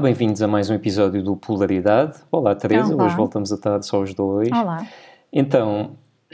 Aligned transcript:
Bem-vindos 0.00 0.40
a 0.40 0.48
mais 0.48 0.70
um 0.70 0.74
episódio 0.74 1.22
do 1.22 1.36
Polaridade. 1.36 2.14
Olá, 2.30 2.54
Teresa, 2.54 2.94
Olá. 2.94 3.06
hoje 3.06 3.16
voltamos 3.16 3.52
a 3.52 3.54
estar 3.56 3.82
só 3.82 4.00
os 4.00 4.14
dois. 4.14 4.48
Olá. 4.50 4.86
Então, 5.32 5.92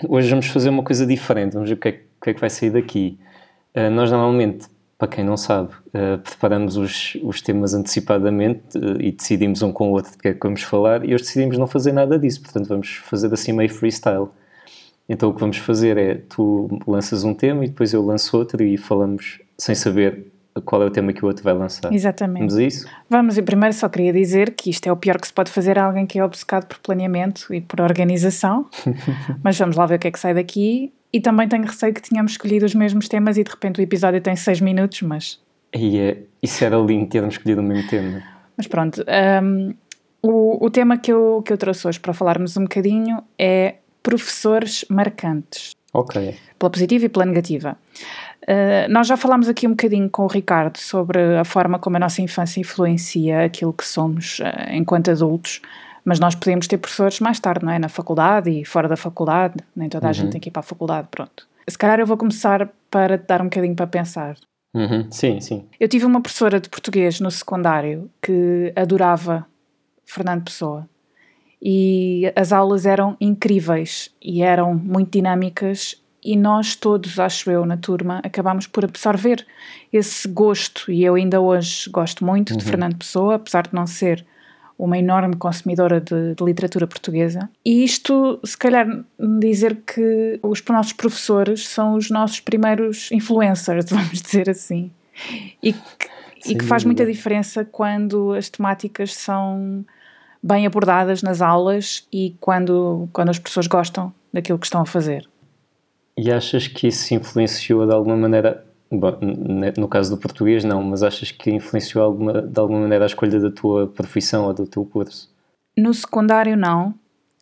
hoje 0.09 0.29
vamos 0.31 0.47
fazer 0.47 0.69
uma 0.69 0.83
coisa 0.83 1.07
diferente, 1.07 1.55
vamos 1.55 1.69
ver 1.69 1.75
o 1.75 1.79
que 1.79 1.89
é, 1.89 1.93
que- 1.93 1.99
o 2.21 2.25
que, 2.25 2.31
é 2.31 2.35
que 2.35 2.41
vai 2.41 2.51
sair 2.51 2.71
daqui. 2.71 3.19
Uh, 3.75 3.91
nós 3.91 4.11
normalmente, 4.11 4.67
para 4.99 5.09
quem 5.09 5.25
não 5.25 5.37
sabe, 5.37 5.71
uh, 5.89 6.19
preparamos 6.23 6.77
os, 6.77 7.17
os 7.23 7.41
temas 7.43 7.75
antecipadamente 7.75 8.79
uh, 8.79 9.01
e 9.01 9.11
decidimos 9.13 9.63
um 9.63 9.73
com 9.73 9.89
o 9.91 9.93
outro 9.93 10.13
de 10.13 10.19
que 10.19 10.29
é 10.29 10.35
que 10.35 10.41
vamos 10.43 10.63
falar 10.63 11.05
e 11.05 11.15
hoje 11.15 11.25
decidimos 11.25 11.59
não 11.59 11.67
fazer 11.67 11.93
nada 11.93 12.19
disso, 12.19 12.43
portanto 12.43 12.69
vamos 12.69 12.97
fazer 13.05 13.33
assim 13.33 13.53
meio 13.53 13.69
freestyle. 13.71 14.29
Então 15.09 15.31
o 15.31 15.35
que 15.35 15.41
vamos 15.41 15.57
fazer 15.59 15.97
é, 15.99 16.15
tu 16.29 16.69
lanças 16.87 17.23
um 17.25 17.33
tema 17.35 17.65
e 17.65 17.69
depois 17.69 17.93
eu 17.93 18.05
lanço 18.05 18.37
outro 18.37 18.63
e 18.63 18.77
falamos 18.77 19.41
sem 19.59 19.75
saber 19.75 20.33
qual 20.65 20.83
é 20.83 20.87
o 20.87 20.91
tema 20.91 21.13
que 21.13 21.25
o 21.25 21.29
outro 21.29 21.43
vai 21.45 21.55
lançar. 21.55 21.93
Exatamente. 21.93 22.41
Vamos 22.41 22.57
a 22.57 22.63
isso? 22.63 22.89
Vamos, 23.09 23.39
e 23.39 23.43
primeiro 23.43 23.75
só 23.75 23.89
queria 23.89 24.13
dizer 24.13 24.55
que 24.55 24.71
isto 24.71 24.87
é 24.87 24.93
o 24.93 24.97
pior 24.97 25.21
que 25.21 25.27
se 25.27 25.33
pode 25.33 25.51
fazer 25.51 25.79
a 25.79 25.85
alguém 25.85 26.07
que 26.07 26.19
é 26.19 26.25
obcecado 26.25 26.67
por 26.67 26.79
planeamento 26.79 27.53
e 27.53 27.61
por 27.61 27.81
organização. 27.81 28.67
Mas 29.43 29.59
vamos 29.59 29.77
lá 29.77 29.87
ver 29.87 29.97
o 29.97 29.99
que 29.99 30.09
é 30.09 30.11
que 30.11 30.19
sai 30.19 30.35
daqui. 30.35 30.93
E 31.13 31.21
também 31.21 31.49
tenho 31.49 31.65
receio 31.65 31.95
que 31.95 32.03
tenhamos 32.03 32.33
escolhido 32.33 32.67
os 32.67 32.75
mesmos 32.75 33.09
temas 33.09 33.39
e 33.39 33.45
de 33.45 33.51
repente 33.51 33.81
o 33.81 33.83
episódio 33.83 34.21
tem 34.21 34.37
seis 34.37 34.61
minutos, 34.61 35.03
mas, 35.03 35.41
E 35.75 35.99
é, 35.99 36.19
isso 36.43 36.63
era 36.65 36.77
lindo 36.77 37.07
termos 37.09 37.35
escolhido 37.35 37.61
o 37.61 37.65
mesmo 37.65 37.89
tema. 37.89 38.23
mas 38.57 38.67
pronto. 38.67 39.03
Hum, 39.43 39.75
o, 40.21 40.67
o 40.67 40.71
tema 40.71 40.99
que 40.99 41.13
eu, 41.13 41.43
que 41.47 41.53
eu 41.53 41.57
trouxe 41.57 41.87
hoje 41.87 42.01
para 42.01 42.13
falarmos 42.13 42.57
um 42.57 42.63
bocadinho 42.63 43.23
é 43.39 43.77
professores 44.03 44.85
marcantes. 44.91 45.71
Ok. 45.93 46.37
pela 46.59 46.71
positiva 46.71 47.07
e 47.07 47.09
pela 47.09 47.25
negativa. 47.25 47.79
Uh, 48.43 48.91
nós 48.91 49.07
já 49.07 49.17
falámos 49.17 49.49
aqui 49.49 49.67
um 49.67 49.71
bocadinho 49.71 50.09
com 50.09 50.25
o 50.25 50.27
Ricardo 50.29 50.79
sobre 50.79 51.37
a 51.37 51.45
forma 51.45 51.79
como 51.79 51.97
a 51.97 52.01
nossa 52.01 52.23
infância 52.23 52.61
influencia 52.61 53.45
aquilo 53.45 53.73
que 53.73 53.85
somos 53.85 54.39
uh, 54.39 54.73
enquanto 54.73 55.11
adultos, 55.11 55.61
mas 56.05 56.21
nós 56.21 56.35
podemos 56.35 56.69
ter 56.69 56.79
professores 56.79 57.19
mais 57.19 57.41
tarde, 57.41 57.65
não 57.65 57.73
é? 57.73 57.79
Na 57.79 57.89
faculdade 57.89 58.51
e 58.51 58.65
fora 58.65 58.89
da 58.89 58.97
faculdade, 58.97 59.57
nem 59.75 59.89
toda 59.89 60.09
a 60.09 60.13
gente 60.13 60.31
tem 60.31 60.41
que 60.41 60.49
ir 60.49 60.53
para 60.53 60.61
a 60.61 60.63
faculdade, 60.63 61.09
pronto. 61.11 61.49
Se 61.69 61.77
calhar 61.77 61.99
eu 61.99 62.07
vou 62.07 62.17
começar 62.17 62.69
para 62.91 63.19
te 63.19 63.27
dar 63.27 63.41
um 63.41 63.47
bocadinho 63.47 63.75
para 63.75 63.89
pensar. 63.89 64.37
Uhum, 64.73 65.11
Sim, 65.11 65.41
sim. 65.41 65.65
Eu 65.81 65.89
tive 65.89 66.05
uma 66.05 66.21
professora 66.21 66.61
de 66.61 66.69
português 66.69 67.19
no 67.19 67.31
secundário 67.31 68.11
que 68.23 68.73
adorava 68.77 69.47
Fernando 70.05 70.45
Pessoa 70.45 70.89
e 71.61 72.31
as 72.37 72.53
aulas 72.53 72.87
eram 72.87 73.17
incríveis 73.21 74.15
e 74.23 74.43
eram 74.43 74.75
muito 74.75 75.11
dinâmicas 75.11 76.01
e 76.27 76.37
nós 76.37 76.75
todos, 76.75 77.21
acho 77.21 77.49
eu, 77.51 77.65
na 77.65 77.77
turma, 77.77 78.21
acabámos 78.25 78.67
por 78.67 78.85
absorver 78.85 79.47
esse 79.93 80.27
gosto 80.27 80.91
e 80.91 81.05
eu 81.05 81.15
ainda 81.15 81.41
hoje 81.41 81.89
gosto 81.89 82.25
muito 82.25 82.57
de 82.57 82.65
Fernando 82.65 82.97
Pessoa, 82.97 83.37
apesar 83.37 83.69
de 83.69 83.75
não 83.75 83.87
ser 83.87 84.27
uma 84.77 84.99
enorme 84.99 85.37
consumidora 85.37 86.01
de, 86.01 86.35
de 86.35 86.45
literatura 86.45 86.87
portuguesa. 86.87 87.49
E 87.65 87.85
isto, 87.85 88.41
se 88.45 88.59
calhar, 88.59 88.87
dizer 89.39 89.77
que 89.87 90.39
os 90.43 90.63
nossos 90.69 90.93
professores 90.93 91.67
são 91.67 91.95
os 91.95 92.11
nossos 92.11 92.41
primeiros 92.41 93.11
influencers, 93.13 93.87
vamos 93.89 94.21
dizer 94.21 94.51
assim. 94.51 94.91
E 95.63 95.73
que, 95.73 96.09
e 96.45 96.55
que 96.57 96.65
faz 96.65 96.85
muita 96.85 97.07
diferença 97.07 97.65
quando 97.65 98.33
as 98.33 98.51
temáticas 98.51 99.15
são 99.15 99.85
bem 100.43 100.67
abordadas 100.67 101.23
nas 101.23 101.41
aulas 101.41 102.07
e 102.13 102.37
quando, 102.41 103.09
quando 103.13 103.31
as 103.31 103.39
pessoas 103.39 103.67
gostam 103.67 104.13
daquilo 104.33 104.59
que 104.59 104.67
estão 104.67 104.83
a 104.83 104.87
fazer. 104.87 105.27
E 106.19 106.33
achas 106.33 106.67
que 106.67 106.89
isso 106.89 107.13
influenciou 107.15 107.87
de 107.87 107.93
alguma 107.93 108.17
maneira, 108.17 108.65
bom, 108.91 109.19
no 109.77 109.87
caso 109.87 110.15
do 110.15 110.21
português 110.21 110.65
não, 110.65 110.83
mas 110.83 111.03
achas 111.03 111.31
que 111.31 111.51
influenciou 111.51 112.03
alguma, 112.03 112.41
de 112.41 112.59
alguma 112.59 112.81
maneira 112.81 113.05
a 113.05 113.07
escolha 113.07 113.39
da 113.39 113.51
tua 113.51 113.87
profissão 113.87 114.47
ou 114.47 114.55
do 114.55 114.67
teu 114.67 114.85
curso? 114.85 115.31
No 115.77 115.93
secundário, 115.93 116.57
não. 116.57 116.95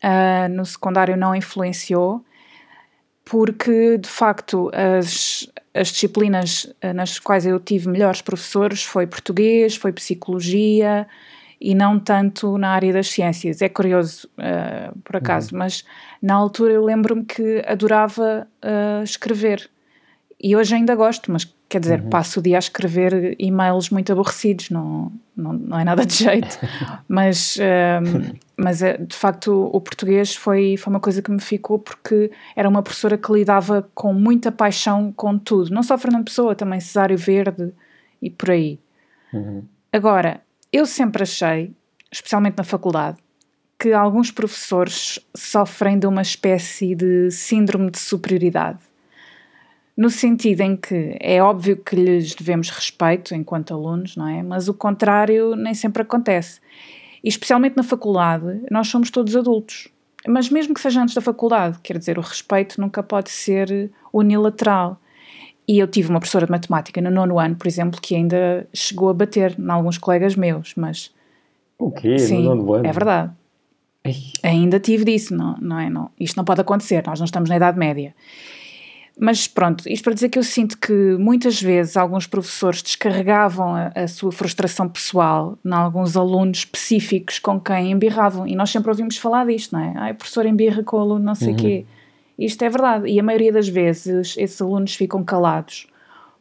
Ah, 0.02 0.48
no 0.48 0.66
secundário, 0.66 1.16
não 1.16 1.36
influenciou, 1.36 2.24
porque 3.24 3.96
de 3.96 4.08
facto 4.08 4.70
as, 4.74 5.48
as 5.72 5.88
disciplinas 5.88 6.74
ah, 6.82 6.92
nas 6.92 7.18
quais 7.20 7.46
eu 7.46 7.60
tive 7.60 7.88
melhores 7.88 8.20
professores 8.20 8.82
foi 8.82 9.06
português, 9.06 9.76
foi 9.76 9.92
psicologia 9.92 11.06
e 11.60 11.75
não 11.75 11.98
tanto 11.98 12.59
na 12.59 12.70
área 12.70 12.92
das 12.92 13.09
ciências. 13.09 13.62
É 13.62 13.69
curioso, 13.69 14.28
ah, 14.38 14.92
por 15.03 15.16
acaso, 15.16 15.56
mas 15.56 15.84
na 16.20 16.34
altura 16.34 16.75
eu 16.75 16.84
lembro-me 16.84 17.25
que 17.25 17.62
adorava 17.66 18.47
ah, 18.62 19.03
escrever. 19.03 19.70
E 20.41 20.54
hoje 20.54 20.75
ainda 20.75 20.94
gosto, 20.94 21.32
mas 21.32 21.53
quer 21.69 21.81
dizer, 21.81 22.03
passo 22.03 22.38
o 22.38 22.43
dia 22.43 22.56
a 22.56 22.59
escrever 22.59 23.34
e-mails 23.38 23.91
muito 23.91 24.12
aborrecidos, 24.12 24.70
não, 24.70 25.10
não, 25.34 25.53
não 25.53 25.81
é 25.81 25.84
nada 25.84 26.04
de 26.04 26.14
jeito. 26.14 26.59
mas 27.09 27.56
ehm, 27.59 28.37
mas 28.56 28.82
eh, 28.82 28.98
de 28.98 29.16
facto 29.16 29.70
o 29.72 29.81
português 29.81 30.34
foi, 30.34 30.76
foi 30.76 30.93
uma 30.93 31.00
coisa 31.00 31.20
que 31.20 31.31
me 31.31 31.41
ficou 31.41 31.78
porque 31.78 32.31
era 32.54 32.69
uma 32.69 32.82
professora 32.82 33.19
que 33.19 33.32
lidava 33.32 33.88
com 33.94 34.12
muita 34.12 34.53
paixão 34.53 35.12
com 35.12 35.38
tudo, 35.38 35.70
não 35.75 35.82
só 35.82 35.98
Fernando 35.98 36.25
Pessoa, 36.25 36.54
também 36.54 36.78
Cesário 36.81 37.19
Verde 37.19 37.72
e 38.22 38.31
por 38.31 38.50
aí. 38.50 38.78
Agora, 39.93 40.41
eu 40.76 40.86
sempre 40.86 41.22
achei, 41.22 41.72
especialmente 42.10 42.58
na 42.58 42.64
faculdade, 42.64 43.18
que 43.78 43.92
alguns 43.92 44.32
professores 44.32 45.20
sofrem 45.32 45.96
de 45.98 46.06
uma 46.06 46.20
espécie 46.20 46.96
de 46.96 47.30
síndrome 47.30 47.92
de 47.92 47.98
superioridade. 48.00 48.80
No 49.96 50.10
sentido 50.10 50.62
em 50.62 50.76
que 50.76 51.16
é 51.20 51.40
óbvio 51.40 51.76
que 51.76 51.94
lhes 51.94 52.34
devemos 52.34 52.70
respeito 52.70 53.36
enquanto 53.36 53.72
alunos, 53.72 54.16
não 54.16 54.26
é? 54.26 54.42
Mas 54.42 54.68
o 54.68 54.74
contrário 54.74 55.54
nem 55.54 55.74
sempre 55.74 56.02
acontece. 56.02 56.60
E 57.22 57.28
especialmente 57.28 57.76
na 57.76 57.84
faculdade, 57.84 58.60
nós 58.68 58.88
somos 58.88 59.10
todos 59.10 59.36
adultos. 59.36 59.86
Mas 60.26 60.50
mesmo 60.50 60.74
que 60.74 60.80
seja 60.80 61.00
antes 61.00 61.14
da 61.14 61.20
faculdade, 61.20 61.78
quer 61.84 61.98
dizer, 61.98 62.18
o 62.18 62.22
respeito 62.22 62.80
nunca 62.80 63.00
pode 63.00 63.30
ser 63.30 63.92
unilateral. 64.12 65.00
E 65.66 65.78
eu 65.78 65.86
tive 65.88 66.10
uma 66.10 66.20
professora 66.20 66.44
de 66.47 66.52
matemática 66.52 67.00
no 67.00 67.10
nono 67.10 67.38
ano, 67.38 67.56
por 67.56 67.66
exemplo, 67.66 68.00
que 68.00 68.14
ainda 68.14 68.66
chegou 68.75 69.08
a 69.08 69.14
bater 69.14 69.56
em 69.58 69.70
alguns 69.70 69.97
colegas 69.98 70.36
meus, 70.36 70.75
mas 70.76 71.10
O 71.78 71.91
quê? 71.91 72.19
sim, 72.19 72.42
No 72.42 72.54
nono 72.54 72.75
ano? 72.75 72.86
é 72.86 72.92
verdade. 72.92 73.32
Ai, 74.04 74.14
Ainda 74.42 74.78
tive 74.78 75.04
disso, 75.06 75.34
não, 75.34 75.56
não 75.60 75.78
é? 75.78 75.88
Não, 75.88 76.10
isto 76.20 76.36
não 76.36 76.44
pode 76.44 76.60
acontecer, 76.60 77.02
nós 77.06 77.19
não 77.19 77.25
estamos 77.25 77.48
na 77.48 77.56
Idade 77.56 77.78
Média. 77.78 78.14
Mas 79.19 79.47
pronto, 79.47 79.88
isto 79.88 80.02
para 80.02 80.12
dizer 80.12 80.28
que 80.28 80.38
eu 80.38 80.42
sinto 80.42 80.76
que 80.76 80.92
muitas 81.19 81.62
vezes 81.62 81.96
alguns 81.96 82.26
professores 82.26 82.82
descarregavam 82.82 83.75
a, 83.75 83.92
a 83.94 84.08
sua 84.08 84.32
frustração 84.32 84.88
pessoal 84.88 85.56
em 85.64 85.72
alguns 85.72 86.16
alunos 86.16 86.58
específicos 86.58 87.38
com 87.38 87.60
quem 87.60 87.92
embirravam. 87.92 88.44
E 88.46 88.56
nós 88.56 88.70
sempre 88.70 88.91
ouvimos 88.91 89.16
falar 89.16 89.46
disto, 89.46 89.72
não 89.72 89.81
é? 89.81 89.92
Ai, 89.96 90.12
o 90.12 90.14
professor 90.16 90.44
embirra 90.46 90.82
com 90.82 90.96
o 90.96 91.00
aluno 91.00 91.25
não 91.25 91.34
sei 91.36 91.52
o 91.52 91.56
quê. 91.56 91.86
Isto 92.38 92.64
é 92.64 92.68
verdade. 92.68 93.08
E 93.08 93.18
a 93.18 93.22
maioria 93.22 93.52
das 93.52 93.68
vezes 93.68 94.36
esses 94.36 94.60
alunos 94.60 94.94
ficam 94.94 95.24
calados 95.24 95.86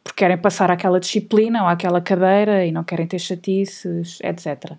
porque 0.04 0.18
querem 0.18 0.36
passar 0.36 0.70
aquela 0.70 1.00
disciplina 1.00 1.62
ou 1.62 1.68
aquela 1.68 2.00
cadeira 2.00 2.66
e 2.66 2.70
não 2.70 2.84
querem 2.84 3.06
ter 3.06 3.18
chatices, 3.18 4.18
etc. 4.22 4.72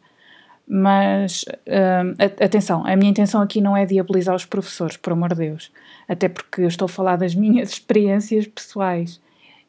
Mas 0.68 1.46
hum, 1.68 2.14
atenção, 2.20 2.86
a 2.86 2.96
minha 2.96 3.10
intenção 3.10 3.42
aqui 3.42 3.60
não 3.60 3.76
é 3.76 3.86
diabolizar 3.86 4.36
os 4.36 4.46
professores, 4.46 4.98
por 4.98 5.14
amor 5.14 5.30
de 5.30 5.36
Deus, 5.36 5.72
até 6.08 6.30
porque 6.30 6.62
eu 6.62 6.68
estou 6.68 6.86
a 6.86 6.90
falar 6.90 7.16
das 7.16 7.34
minhas 7.36 7.72
experiências 7.72 8.46
pessoais 8.46 9.20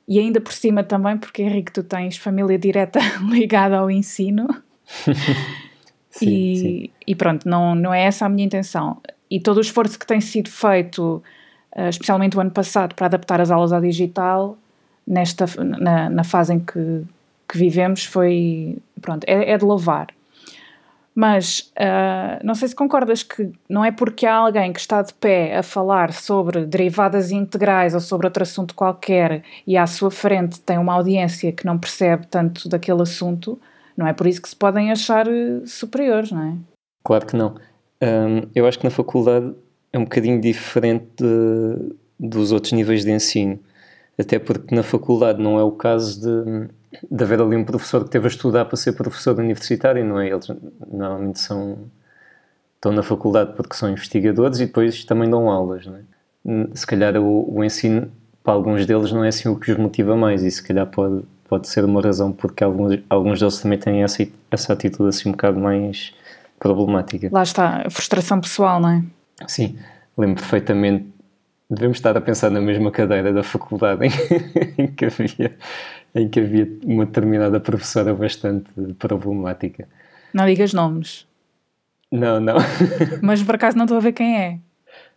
e 0.06 0.18
ainda 0.20 0.40
por 0.40 0.52
cima 0.52 0.84
também 0.84 1.16
porque 1.16 1.42
Henrique, 1.42 1.72
tu 1.72 1.82
tens 1.82 2.18
família 2.18 2.58
direta 2.58 3.00
ligada 3.28 3.78
ao 3.78 3.90
ensino 3.90 4.46
sim, 6.10 6.28
e, 6.28 6.56
sim. 6.56 6.90
e 7.06 7.14
pronto, 7.14 7.48
não, 7.48 7.74
não 7.74 7.92
é 7.92 8.04
essa 8.04 8.26
a 8.26 8.28
minha 8.28 8.46
intenção. 8.46 9.00
E 9.30 9.40
todo 9.40 9.58
o 9.58 9.60
esforço 9.60 9.98
que 9.98 10.06
tem 10.06 10.20
sido 10.20 10.50
feito, 10.50 11.22
eh, 11.74 11.88
especialmente 11.88 12.36
o 12.36 12.40
ano 12.40 12.50
passado, 12.50 12.94
para 12.94 13.06
adaptar 13.06 13.40
as 13.40 13.50
aulas 13.50 13.72
ao 13.72 13.80
digital, 13.80 14.56
nesta, 15.06 15.46
na, 15.62 16.10
na 16.10 16.24
fase 16.24 16.54
em 16.54 16.60
que, 16.60 17.02
que 17.48 17.58
vivemos, 17.58 18.04
foi. 18.04 18.78
Pronto, 19.00 19.24
é, 19.26 19.52
é 19.52 19.58
de 19.58 19.64
louvar. 19.64 20.08
Mas 21.16 21.72
ah, 21.78 22.38
não 22.44 22.54
sei 22.54 22.68
se 22.68 22.74
concordas 22.74 23.22
que 23.22 23.50
não 23.70 23.82
é 23.82 23.90
porque 23.90 24.26
há 24.26 24.34
alguém 24.34 24.70
que 24.70 24.78
está 24.78 25.00
de 25.00 25.14
pé 25.14 25.56
a 25.56 25.62
falar 25.62 26.12
sobre 26.12 26.66
derivadas 26.66 27.30
integrais 27.30 27.94
ou 27.94 28.00
sobre 28.00 28.26
outro 28.26 28.42
assunto 28.42 28.74
qualquer 28.74 29.42
e 29.66 29.78
à 29.78 29.86
sua 29.86 30.10
frente 30.10 30.60
tem 30.60 30.76
uma 30.76 30.92
audiência 30.92 31.50
que 31.52 31.64
não 31.64 31.78
percebe 31.78 32.26
tanto 32.26 32.68
daquele 32.68 33.00
assunto, 33.00 33.58
não 33.96 34.06
é 34.06 34.12
por 34.12 34.26
isso 34.26 34.42
que 34.42 34.48
se 34.50 34.56
podem 34.56 34.92
achar 34.92 35.26
eh, 35.26 35.62
superiores, 35.64 36.30
não 36.30 36.42
é? 36.42 36.54
Claro 37.02 37.24
que 37.24 37.34
não. 37.34 37.54
Hum, 38.02 38.48
eu 38.54 38.66
acho 38.66 38.78
que 38.78 38.84
na 38.84 38.90
faculdade 38.90 39.54
é 39.92 39.98
um 39.98 40.04
bocadinho 40.04 40.40
diferente 40.40 41.06
de- 41.18 41.96
dos 42.18 42.52
outros 42.52 42.72
níveis 42.72 43.04
de 43.04 43.10
ensino. 43.10 43.58
Até 44.18 44.38
porque 44.38 44.74
na 44.74 44.82
faculdade 44.82 45.42
não 45.42 45.58
é 45.58 45.62
o 45.64 45.72
caso 45.72 46.20
de, 46.20 46.68
de 47.10 47.24
haver 47.24 47.40
ali 47.40 47.56
um 47.56 47.64
professor 47.64 48.04
que 48.04 48.10
teve 48.10 48.26
a 48.26 48.28
estudar 48.30 48.64
para 48.66 48.76
ser 48.76 48.92
professor 48.94 49.38
universitário, 49.38 50.04
não 50.04 50.20
é? 50.20 50.28
Eles 50.30 50.48
normalmente 50.90 51.40
são, 51.40 51.78
estão 52.76 52.92
na 52.92 53.02
faculdade 53.02 53.54
porque 53.56 53.74
são 53.76 53.90
investigadores 53.90 54.60
e 54.60 54.66
depois 54.66 55.04
também 55.04 55.28
dão 55.30 55.50
aulas, 55.50 55.86
não 55.86 55.96
é? 55.96 56.02
Se 56.74 56.86
calhar 56.86 57.16
o, 57.16 57.56
o 57.58 57.64
ensino, 57.64 58.10
para 58.42 58.54
alguns 58.54 58.86
deles, 58.86 59.12
não 59.12 59.24
é 59.24 59.28
assim 59.28 59.48
o 59.48 59.56
que 59.58 59.72
os 59.72 59.78
motiva 59.78 60.16
mais 60.16 60.42
e 60.44 60.50
se 60.50 60.62
calhar 60.62 60.86
pode, 60.86 61.22
pode 61.48 61.68
ser 61.68 61.84
uma 61.84 62.00
razão 62.00 62.32
porque 62.32 62.62
alguns, 62.64 63.00
alguns 63.10 63.40
deles 63.40 63.60
também 63.60 63.78
têm 63.78 64.02
essa, 64.04 64.26
essa 64.50 64.72
atitude 64.72 65.08
assim 65.08 65.28
um 65.28 65.32
bocado 65.32 65.58
mais 65.58 66.14
problemática. 66.58 67.28
Lá 67.32 67.42
está, 67.42 67.82
a 67.86 67.90
frustração 67.90 68.40
pessoal, 68.40 68.80
não 68.80 68.90
é? 68.90 69.02
Sim, 69.46 69.78
lembro 70.16 70.36
perfeitamente. 70.36 71.06
Devemos 71.68 71.98
estar 71.98 72.16
a 72.16 72.20
pensar 72.20 72.50
na 72.50 72.60
mesma 72.60 72.90
cadeira 72.90 73.32
da 73.32 73.42
faculdade 73.42 74.06
em, 74.06 74.10
em 74.84 74.86
que 74.86 75.04
havia 75.06 75.56
em 76.14 76.28
que 76.28 76.40
havia 76.40 76.66
uma 76.84 77.04
determinada 77.04 77.60
professora 77.60 78.14
bastante 78.14 78.70
problemática. 78.98 79.86
Não 80.32 80.46
digas 80.46 80.72
nomes. 80.72 81.26
Não, 82.10 82.40
não. 82.40 82.56
Mas 83.20 83.42
por 83.42 83.56
acaso 83.56 83.76
não 83.76 83.84
estou 83.84 83.98
a 83.98 84.00
ver 84.00 84.12
quem 84.12 84.38
é. 84.38 84.58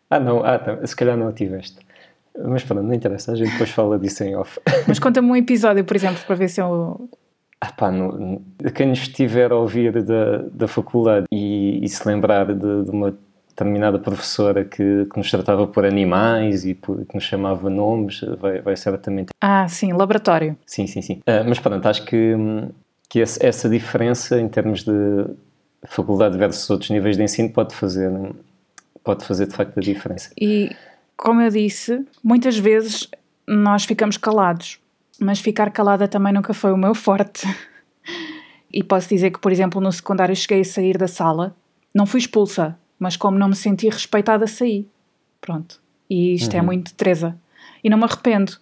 Ah, 0.09 0.19
não, 0.19 0.44
ah, 0.44 0.59
tá. 0.59 0.85
se 0.85 0.95
calhar 0.95 1.15
não 1.15 1.30
a 1.30 1.31
tiveste. 1.31 1.77
Mas 2.38 2.63
pronto, 2.63 2.83
não 2.83 2.94
interessa, 2.94 3.31
a 3.31 3.35
gente 3.35 3.51
depois 3.51 3.69
fala 3.69 3.97
disso 3.97 4.24
em 4.24 4.35
off. 4.35 4.59
Mas 4.88 5.00
conta-me 5.00 5.30
um 5.30 5.35
episódio, 5.35 5.83
por 5.83 5.95
exemplo, 5.95 6.21
para 6.25 6.35
ver 6.35 6.50
se 6.50 6.62
eu. 6.62 7.09
Ah 7.61 7.71
pá, 7.71 7.91
no, 7.91 8.41
quem 8.73 8.88
nos 8.88 9.00
estiver 9.00 9.51
a 9.51 9.56
ouvir 9.56 10.01
da, 10.03 10.38
da 10.51 10.67
faculdade 10.67 11.25
e, 11.31 11.83
e 11.83 11.89
se 11.89 12.07
lembrar 12.07 12.45
de, 12.53 12.83
de, 12.83 12.89
uma 12.89 13.17
determinada 13.50 14.00
professora 14.00 14.63
que, 14.63 15.06
que, 15.11 15.17
nos 15.17 15.29
tratava 15.29 15.67
por 15.67 15.85
animais 15.85 16.65
e 16.65 16.73
por, 16.73 17.06
que 17.06 17.15
nos 17.15 17.25
chamava 17.25 17.69
nomes, 17.69 18.21
vai, 18.39 18.61
vai 18.61 18.77
certamente. 18.77 19.31
Ah, 19.41 19.67
sim, 19.67 19.91
laboratório. 19.91 20.57
Sim, 20.65 20.88
sim, 20.88 21.01
sim. 21.01 21.15
Uh, 21.27 21.44
mas 21.47 21.59
pronto, 21.59 21.85
acho 21.85 22.06
que, 22.06 22.33
que 23.09 23.19
esse, 23.19 23.45
essa 23.45 23.67
diferença 23.67 24.39
em 24.39 24.47
termos 24.47 24.85
de 24.85 25.25
faculdade 25.85 26.38
versus 26.38 26.69
outros 26.69 26.89
níveis 26.89 27.17
de 27.17 27.23
ensino 27.23 27.50
pode 27.50 27.75
fazer, 27.75 28.09
pode 29.03 29.25
fazer 29.25 29.47
de 29.47 29.53
facto 29.53 29.77
a 29.77 29.81
diferença. 29.81 30.31
E 30.39 30.71
como 31.17 31.41
eu 31.41 31.50
disse, 31.50 32.06
muitas 32.23 32.57
vezes 32.57 33.09
nós 33.45 33.83
ficamos 33.83 34.15
calados, 34.15 34.79
mas 35.19 35.39
ficar 35.39 35.71
calada 35.71 36.07
também 36.07 36.33
nunca 36.33 36.54
foi 36.54 36.71
o 36.71 36.77
meu 36.77 36.95
forte. 36.95 37.48
E 38.71 38.83
posso 38.83 39.10
dizer 39.10 39.31
que, 39.31 39.39
por 39.39 39.51
exemplo, 39.51 39.81
no 39.81 39.92
secundário 39.92 40.36
cheguei 40.36 40.62
a 40.62 40.66
sair 40.66 40.98
da 40.98 41.07
sala, 41.07 41.56
não 41.94 42.06
fui 42.06 42.19
expulsa, 42.19 42.77
mas 43.00 43.18
como 43.18 43.38
não 43.38 43.50
me 43.50 43.56
senti 43.56 43.89
respeitada, 43.89 44.45
saí. 44.45 44.88
Pronto. 45.42 45.81
E 46.10 46.36
isto 46.36 46.54
é 46.54 46.57
uhum. 46.57 46.63
é 46.63 46.66
muito 46.66 46.94
Teresa. 46.94 47.36
E 47.83 47.89
não 47.89 47.98
me 47.98 48.04
arrependo. 48.04 48.54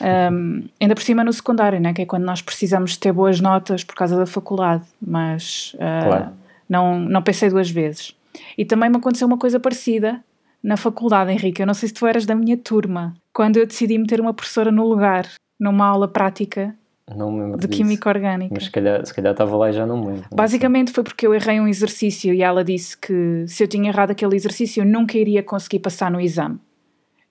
Um, 0.00 0.68
ainda 0.78 0.94
por 0.94 1.02
cima 1.02 1.24
no 1.24 1.32
secundário, 1.32 1.80
né? 1.80 1.94
que 1.94 2.02
é 2.02 2.06
quando 2.06 2.24
nós 2.24 2.42
precisamos 2.42 2.96
ter 2.96 3.12
boas 3.12 3.40
notas 3.40 3.82
por 3.82 3.94
causa 3.94 4.16
da 4.16 4.26
faculdade, 4.26 4.84
mas 5.00 5.74
uh, 5.76 6.06
claro. 6.06 6.32
não, 6.68 7.00
não 7.00 7.22
pensei 7.22 7.48
duas 7.48 7.70
vezes. 7.70 8.14
E 8.58 8.64
também 8.64 8.90
me 8.90 8.96
aconteceu 8.96 9.26
uma 9.26 9.38
coisa 9.38 9.58
parecida 9.58 10.22
na 10.62 10.76
faculdade, 10.76 11.32
Henrique. 11.32 11.62
Eu 11.62 11.66
não 11.66 11.72
sei 11.72 11.88
se 11.88 11.94
tu 11.94 12.06
eras 12.06 12.26
da 12.26 12.34
minha 12.34 12.56
turma, 12.58 13.14
quando 13.32 13.56
eu 13.56 13.66
decidi 13.66 13.96
meter 13.96 14.20
uma 14.20 14.34
professora 14.34 14.70
no 14.70 14.86
lugar, 14.86 15.26
numa 15.58 15.86
aula 15.86 16.08
prática 16.08 16.74
de 17.08 17.68
disso. 17.68 17.82
Química 17.82 18.08
Orgânica. 18.08 18.52
Mas 18.52 18.64
se 18.64 18.70
calhar, 18.70 19.06
se 19.06 19.14
calhar 19.14 19.32
estava 19.32 19.56
lá 19.56 19.70
e 19.70 19.72
já 19.72 19.86
não 19.86 20.00
me 20.00 20.06
lembro. 20.08 20.24
Basicamente 20.34 20.90
foi 20.90 21.04
porque 21.04 21.26
eu 21.26 21.32
errei 21.32 21.60
um 21.60 21.68
exercício 21.68 22.34
e 22.34 22.42
ela 22.42 22.64
disse 22.64 22.96
que 22.96 23.44
se 23.46 23.62
eu 23.62 23.68
tinha 23.68 23.88
errado 23.88 24.10
aquele 24.10 24.34
exercício 24.34 24.80
eu 24.80 24.86
nunca 24.86 25.16
iria 25.16 25.42
conseguir 25.42 25.78
passar 25.78 26.10
no 26.10 26.20
exame. 26.20 26.58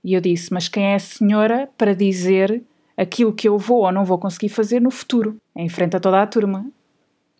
E 0.03 0.13
eu 0.13 0.21
disse, 0.21 0.53
mas 0.53 0.67
quem 0.67 0.85
é 0.85 0.95
a 0.95 0.99
senhora 0.99 1.67
para 1.77 1.93
dizer 1.93 2.63
aquilo 2.95 3.33
que 3.33 3.49
eu 3.49 3.57
vou 3.57 3.81
ou 3.81 3.91
não 3.91 4.05
vou 4.05 4.17
conseguir 4.17 4.49
fazer 4.49 4.79
no 4.79 4.91
futuro, 4.91 5.35
em 5.55 5.67
frente 5.67 5.97
a 5.97 5.99
toda 5.99 6.21
a 6.21 6.27
turma? 6.27 6.65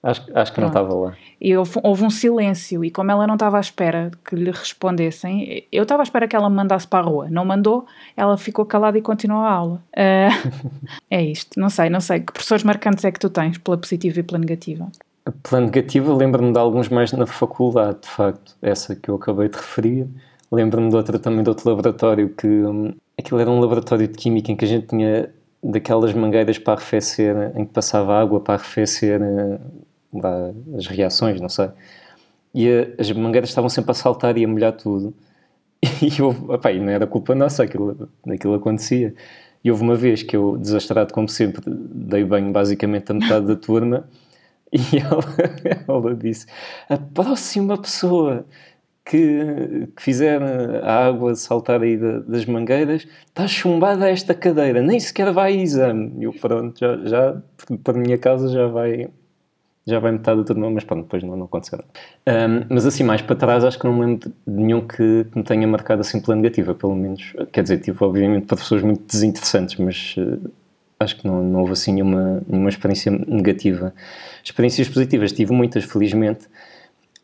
Acho, 0.06 0.22
acho 0.36 0.54
que 0.54 0.62
Pronto. 0.62 0.75
não 0.75 0.84
estava 0.84 0.94
lá. 0.94 1.18
E 1.42 1.57
houve, 1.57 1.80
houve, 1.81 2.04
um 2.04 2.12
silêncio, 2.12 2.86
e 2.86 2.92
como 2.92 3.10
ela 3.10 3.25
não 3.25 3.34
estava 3.34 3.57
à 3.57 3.60
espera 3.60 4.12
que 4.24 4.36
lhe 4.36 4.52
respondessem, 4.52 5.66
eu 5.72 5.81
estava 5.81 6.04
à 6.04 6.06
espera 6.06 6.28
que 6.28 6.36
ela 6.36 6.48
me 6.48 6.56
mandasse 6.56 6.88
para 6.88 7.04
a 7.04 7.10
rua. 7.10 7.28
Não 7.28 7.44
mandou, 7.44 7.88
ela 8.16 8.38
ficou 8.38 8.68
calada 8.68 9.00
e 9.00 9.02
continuou 9.02 9.42
a 9.42 9.50
aula. 9.50 9.84
Uh, 9.98 10.52
é 11.10 11.24
isto, 11.24 11.60
não 11.60 11.72
sei, 11.72 11.90
não 11.90 12.00
sei. 12.00 12.19
Que 12.19 12.31
professores 12.31 12.63
marcantes 12.63 13.04
é 13.04 13.12
que 13.12 13.19
tu 13.19 13.31
tens, 13.31 13.57
pela 13.57 13.80
positiva 13.80 14.19
e 14.19 14.24
pela 14.24 14.38
negativa? 14.38 14.88
Pela 15.42 15.62
negativa, 15.62 16.13
lembro-me 16.13 16.54
de 16.54 16.60
alguns 16.60 16.88
mais 16.88 17.12
na 17.12 17.25
faculdade, 17.25 18.01
de 18.04 18.08
facto, 18.08 18.56
essa 18.62 18.96
que 18.96 19.10
eu 19.10 19.16
acabei 19.16 19.50
de 19.50 19.58
referir. 19.58 20.08
Lembro-me 20.51 20.90
de 20.90 20.96
outra 20.96 21.18
também, 21.18 21.42
de 21.42 21.50
outro 21.50 21.68
laboratório, 21.68 22.30
que 22.30 22.46
um, 22.46 22.94
aquilo 23.18 23.40
era 23.40 23.50
um 23.50 23.60
laboratório 23.60 24.08
de 24.08 24.13
química 24.13 24.51
em 24.51 24.56
que 24.56 24.66
a 24.66 24.68
gente 24.68 24.86
tinha 24.86 25.34
daquelas 25.63 26.13
mangueiras 26.13 26.60
para 26.60 26.74
arrefecer, 26.74 27.36
em 27.56 27.66
que 27.66 27.74
passava 27.74 28.22
água 28.22 28.40
para 28.40 28.54
arrefecer 28.54 29.19
as 30.77 30.88
reações, 30.88 31.41
não 31.41 31.50
sei. 31.50 31.69
E 32.53 32.69
a, 32.69 33.01
as 33.01 33.12
mangueiras 33.12 33.50
estavam 33.50 33.69
sempre 33.69 33.91
a 33.91 33.94
saltar 33.94 34.38
e 34.38 34.45
a 34.45 34.47
molhar 34.47 34.73
tudo. 34.73 35.13
E, 36.01 36.21
houve, 36.21 36.51
opa, 36.51 36.73
não 36.73 36.89
era 36.89 37.06
culpa 37.06 37.35
nossa, 37.35 37.63
aquilo, 37.63 38.09
aquilo 38.27 38.56
acontecia. 38.56 39.13
E 39.63 39.71
houve 39.71 39.83
uma 39.83 39.95
vez 39.95 40.23
que 40.23 40.35
eu, 40.35 40.57
desastrado 40.57 41.13
como 41.13 41.27
sempre, 41.29 41.62
dei 41.67 42.23
banho 42.23 42.51
basicamente 42.51 43.12
a 43.12 43.15
metade 43.15 43.45
da 43.47 43.56
turma 43.56 44.07
e 44.71 44.97
ela, 44.97 45.23
ela 45.88 46.15
disse: 46.15 46.45
A 46.89 46.97
próxima 46.97 47.77
pessoa 47.77 48.45
que, 49.06 49.88
que 49.95 50.01
fizer 50.01 50.41
a 50.83 51.07
água 51.07 51.35
saltar 51.35 51.81
aí 51.81 51.97
das 51.97 52.45
mangueiras 52.45 53.07
está 53.27 53.47
chumbada 53.47 54.06
a 54.06 54.09
esta 54.09 54.33
cadeira, 54.33 54.81
nem 54.81 55.00
sequer 55.00 55.31
vai 55.31 55.53
a 55.53 55.62
exame. 55.62 56.13
E 56.19 56.23
eu, 56.23 56.33
pronto, 56.33 56.77
já, 56.79 56.97
já 57.06 57.41
por 57.83 57.95
minha 57.95 58.17
causa, 58.17 58.50
já 58.50 58.67
vai, 58.67 59.09
já 59.88 60.00
vai 60.00 60.12
metade 60.12 60.40
da 60.40 60.46
turma, 60.46 60.70
mas 60.70 60.84
pronto, 60.84 61.04
depois 61.04 61.24
não, 61.24 61.38
não 61.38 61.46
aconteceu. 61.46 61.80
Um, 62.28 62.66
mas 62.70 62.86
assim, 62.86 63.04
mais 63.04 63.22
para 63.22 63.36
trás, 63.36 63.64
acho 63.64 63.78
que 63.78 63.86
não 63.86 63.94
me 63.94 64.06
lembro 64.06 64.30
de 64.30 64.34
nenhum 64.48 64.82
que, 64.82 65.26
que 65.26 65.38
me 65.38 65.44
tenha 65.44 65.68
marcado 65.68 66.02
assim 66.02 66.20
pela 66.20 66.36
negativa, 66.36 66.74
pelo 66.74 66.96
menos. 66.96 67.34
Quer 67.52 67.62
dizer, 67.62 67.80
tive 67.80 68.04
obviamente 68.04 68.48
professores 68.48 68.84
muito 68.84 69.04
desinteressantes, 69.06 69.76
mas 69.78 70.16
uh, 70.18 70.52
acho 71.00 71.18
que 71.18 71.28
não, 71.28 71.44
não 71.44 71.60
houve 71.60 71.74
assim 71.74 71.94
nenhuma, 71.94 72.42
nenhuma 72.48 72.70
experiência 72.70 73.12
negativa. 73.12 73.94
Experiências 74.44 74.90
positivas 74.90 75.32
tive 75.32 75.54
muitas, 75.54 75.84
felizmente. 75.84 76.48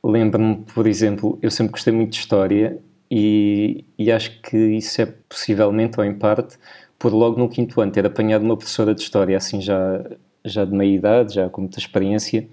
Lembro-me, 0.04 0.58
por 0.74 0.86
exemplo, 0.86 1.40
eu 1.42 1.50
sempre 1.50 1.72
gostei 1.72 1.94
muito 1.94 2.12
de 2.12 2.18
história 2.18 2.78
e, 3.10 3.86
e 3.98 4.12
acho 4.12 4.40
que 4.42 4.58
isso 4.58 5.02
é 5.02 5.08
possivelmente, 5.28 6.00
ou 6.00 6.06
em 6.06 6.13
parte, 6.13 6.58
por 7.00 7.12
logo 7.12 7.40
no 7.40 7.50
quinto 7.50 7.81
ano 7.81 7.92
ter 7.92 8.06
apanhado 8.06 8.44
uma 8.44 8.56
professora 8.56 8.94
de 8.94 9.02
história 9.02 9.36
assim 9.36 9.60
já 9.62 10.04
já 10.43 10.65
de 10.65 10.73
meia 10.73 10.95
idade, 10.95 11.35
já 11.35 11.49
com 11.49 11.61
muita 11.61 11.79
experiência, 11.79 12.47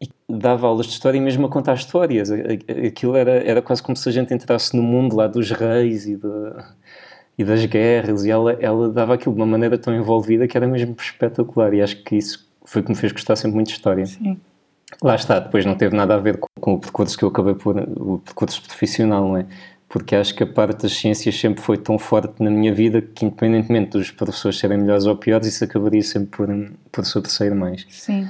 e 0.00 0.08
dava 0.28 0.66
aulas 0.66 0.86
de 0.86 0.92
história 0.92 1.18
e 1.18 1.20
mesmo 1.20 1.46
a 1.46 1.48
contar 1.48 1.74
histórias. 1.74 2.30
Aquilo 2.30 3.16
era, 3.16 3.32
era 3.44 3.62
quase 3.62 3.82
como 3.82 3.96
se 3.96 4.08
a 4.08 4.12
gente 4.12 4.34
entrasse 4.34 4.76
no 4.76 4.82
mundo 4.82 5.16
lá 5.16 5.26
dos 5.26 5.50
reis 5.50 6.06
e, 6.06 6.16
de, 6.16 6.52
e 7.38 7.44
das 7.44 7.64
guerras, 7.66 8.24
e 8.24 8.30
ela, 8.30 8.52
ela 8.60 8.88
dava 8.88 9.14
aquilo 9.14 9.34
de 9.34 9.40
uma 9.40 9.46
maneira 9.46 9.78
tão 9.78 9.94
envolvida 9.94 10.48
que 10.48 10.56
era 10.56 10.66
mesmo 10.66 10.96
espetacular. 10.98 11.72
E 11.72 11.82
acho 11.82 12.02
que 12.02 12.16
isso 12.16 12.50
foi 12.64 12.82
o 12.82 12.84
que 12.84 12.90
me 12.90 12.96
fez 12.96 13.12
gostar 13.12 13.36
sempre 13.36 13.54
muito 13.54 13.68
de 13.68 13.74
história. 13.74 14.04
Sim. 14.06 14.38
Lá 15.02 15.14
está, 15.14 15.38
depois 15.38 15.64
não 15.64 15.74
teve 15.74 15.96
nada 15.96 16.14
a 16.14 16.18
ver 16.18 16.36
com, 16.36 16.48
com 16.60 16.74
o 16.74 16.78
percurso 16.78 17.16
que 17.16 17.24
eu 17.24 17.28
acabei 17.28 17.54
por, 17.54 17.76
o 17.78 18.18
percurso 18.18 18.62
profissional, 18.62 19.26
não 19.26 19.36
é? 19.36 19.46
Porque 19.92 20.16
acho 20.16 20.34
que 20.34 20.42
a 20.42 20.46
parte 20.46 20.84
das 20.84 20.92
ciências 20.94 21.38
sempre 21.38 21.62
foi 21.62 21.76
tão 21.76 21.98
forte 21.98 22.42
na 22.42 22.50
minha 22.50 22.72
vida 22.72 23.02
que, 23.02 23.26
independentemente 23.26 23.90
dos 23.90 24.10
professores 24.10 24.58
serem 24.58 24.78
melhores 24.78 25.04
ou 25.04 25.14
piores, 25.14 25.46
isso 25.46 25.62
acabaria 25.62 26.02
sempre 26.02 26.30
por, 26.30 26.48
por 26.90 27.04
sobressair 27.04 27.54
mais. 27.54 27.84
Sim. 27.90 28.26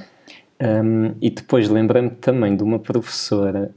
Um, 0.61 1.15
e 1.21 1.29
depois 1.29 1.69
lembrei-me 1.69 2.09
também 2.09 2.57
de 2.57 2.63
uma 2.63 2.79
professora, 2.79 3.73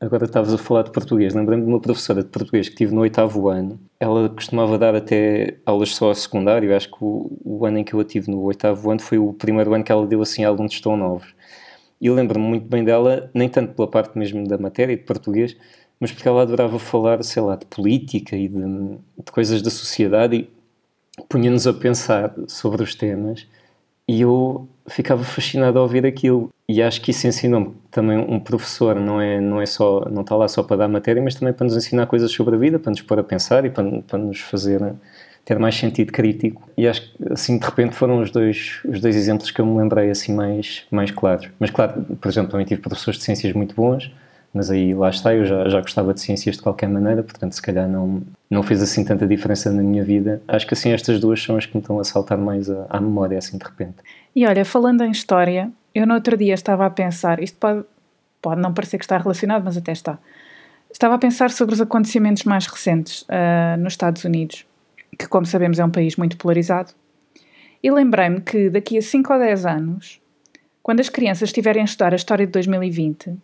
agora 0.00 0.24
estavas 0.24 0.54
a 0.54 0.56
falar 0.56 0.84
de 0.84 0.92
português, 0.92 1.34
lembrei-me 1.34 1.62
de 1.62 1.68
uma 1.68 1.78
professora 1.78 2.22
de 2.22 2.30
português 2.30 2.70
que 2.70 2.74
tive 2.74 2.94
no 2.94 3.02
oitavo 3.02 3.50
ano. 3.50 3.78
Ela 4.00 4.30
costumava 4.30 4.78
dar 4.78 4.94
até 4.94 5.58
aulas 5.66 5.94
só 5.94 6.12
a 6.12 6.14
secundário, 6.14 6.74
acho 6.74 6.88
que 6.90 6.96
o, 7.02 7.30
o 7.44 7.66
ano 7.66 7.76
em 7.76 7.84
que 7.84 7.92
eu 7.92 8.00
a 8.00 8.04
tive 8.04 8.30
no 8.30 8.40
oitavo 8.44 8.90
ano 8.90 9.02
foi 9.02 9.18
o 9.18 9.34
primeiro 9.34 9.74
ano 9.74 9.84
que 9.84 9.92
ela 9.92 10.06
deu 10.06 10.22
assim 10.22 10.42
a 10.42 10.48
alunos 10.48 10.80
tão 10.80 10.96
novos. 10.96 11.34
E 12.00 12.08
lembro-me 12.08 12.46
muito 12.46 12.66
bem 12.66 12.82
dela, 12.82 13.30
nem 13.34 13.46
tanto 13.46 13.74
pela 13.74 13.88
parte 13.88 14.16
mesmo 14.18 14.46
da 14.48 14.56
matéria 14.56 14.96
de 14.96 15.02
português, 15.02 15.54
mas 16.00 16.12
porque 16.12 16.28
ela 16.28 16.42
adorava 16.42 16.78
falar, 16.78 17.22
sei 17.22 17.42
lá, 17.42 17.56
de 17.56 17.64
política 17.66 18.36
e 18.36 18.48
de, 18.48 18.58
de 18.58 19.32
coisas 19.32 19.62
da 19.62 19.70
sociedade 19.70 20.36
e 20.36 21.22
punha-nos 21.28 21.66
a 21.66 21.72
pensar 21.72 22.34
sobre 22.46 22.82
os 22.82 22.94
temas. 22.94 23.46
E 24.08 24.20
eu 24.20 24.68
ficava 24.86 25.24
fascinado 25.24 25.78
a 25.78 25.82
ouvir 25.82 26.06
aquilo. 26.06 26.50
E 26.68 26.82
acho 26.82 27.00
que 27.00 27.10
isso 27.10 27.26
ensinou-me 27.26 27.74
também 27.90 28.18
um 28.18 28.38
professor 28.38 28.96
não 28.96 29.20
é 29.20 29.40
não 29.40 29.60
é 29.60 29.66
só 29.66 30.04
não 30.10 30.22
está 30.22 30.36
lá 30.36 30.48
só 30.48 30.62
para 30.62 30.78
dar 30.78 30.88
matéria 30.88 31.22
mas 31.22 31.34
também 31.34 31.54
para 31.54 31.64
nos 31.64 31.76
ensinar 31.76 32.06
coisas 32.06 32.30
sobre 32.32 32.56
a 32.56 32.58
vida 32.58 32.78
para 32.78 32.90
nos 32.90 33.02
pôr 33.02 33.20
a 33.20 33.24
pensar 33.24 33.64
e 33.64 33.70
para, 33.70 34.02
para 34.02 34.18
nos 34.18 34.40
fazer 34.40 34.94
ter 35.44 35.58
mais 35.60 35.76
sentido 35.76 36.12
crítico. 36.12 36.68
E 36.76 36.88
acho 36.88 37.02
que 37.02 37.32
assim 37.32 37.56
de 37.58 37.64
repente 37.64 37.94
foram 37.94 38.20
os 38.20 38.30
dois 38.32 38.80
os 38.84 39.00
dois 39.00 39.14
exemplos 39.14 39.50
que 39.50 39.60
eu 39.60 39.66
me 39.66 39.78
lembrei 39.78 40.10
assim 40.10 40.34
mais 40.34 40.84
mais 40.90 41.10
claros. 41.10 41.48
Mas 41.58 41.70
claro 41.70 42.02
por 42.20 42.28
exemplo 42.28 42.50
também 42.50 42.66
tive 42.66 42.80
professores 42.80 43.18
de 43.18 43.24
ciências 43.24 43.52
muito 43.52 43.74
bons 43.74 44.10
mas 44.56 44.70
aí 44.70 44.94
lá 44.94 45.10
está, 45.10 45.34
eu 45.34 45.44
já, 45.44 45.68
já 45.68 45.80
gostava 45.82 46.14
de 46.14 46.20
ciências 46.22 46.56
de 46.56 46.62
qualquer 46.62 46.88
maneira, 46.88 47.22
portanto 47.22 47.52
se 47.52 47.60
calhar 47.60 47.86
não, 47.86 48.22
não 48.48 48.62
fez 48.62 48.80
assim 48.80 49.04
tanta 49.04 49.26
diferença 49.26 49.70
na 49.70 49.82
minha 49.82 50.02
vida. 50.02 50.40
Acho 50.48 50.66
que 50.66 50.72
assim 50.72 50.90
estas 50.90 51.20
duas 51.20 51.42
são 51.42 51.58
as 51.58 51.66
que 51.66 51.76
me 51.76 51.82
estão 51.82 52.00
a 52.00 52.04
saltar 52.04 52.38
mais 52.38 52.70
à, 52.70 52.86
à 52.88 52.98
memória 52.98 53.36
assim 53.36 53.58
de 53.58 53.64
repente. 53.64 53.96
E 54.34 54.46
olha, 54.46 54.64
falando 54.64 55.04
em 55.04 55.10
história, 55.10 55.70
eu 55.94 56.06
no 56.06 56.14
outro 56.14 56.38
dia 56.38 56.54
estava 56.54 56.86
a 56.86 56.90
pensar, 56.90 57.42
isto 57.42 57.58
pode, 57.58 57.84
pode 58.40 58.60
não 58.60 58.72
parecer 58.72 58.96
que 58.96 59.04
está 59.04 59.18
relacionado, 59.18 59.62
mas 59.62 59.76
até 59.76 59.92
está. 59.92 60.18
Estava 60.90 61.16
a 61.16 61.18
pensar 61.18 61.50
sobre 61.50 61.74
os 61.74 61.80
acontecimentos 61.80 62.44
mais 62.44 62.66
recentes 62.66 63.22
uh, 63.22 63.78
nos 63.78 63.92
Estados 63.92 64.24
Unidos, 64.24 64.64
que 65.18 65.28
como 65.28 65.44
sabemos 65.44 65.78
é 65.78 65.84
um 65.84 65.90
país 65.90 66.16
muito 66.16 66.38
polarizado, 66.38 66.92
E 67.82 67.90
lembrei-me 67.90 68.40
que 68.40 68.70
daqui 68.70 68.96
a 68.96 69.02
5 69.02 69.32
ou 69.32 69.38
10 69.38 69.66
anos, 69.66 70.20
quando 70.82 71.00
as 71.00 71.10
crianças 71.10 71.50
estiverem 71.50 71.82
a 71.82 71.84
estudar 71.84 72.14
a 72.14 72.16
história 72.16 72.46
de 72.46 72.52
2020, 72.52 73.36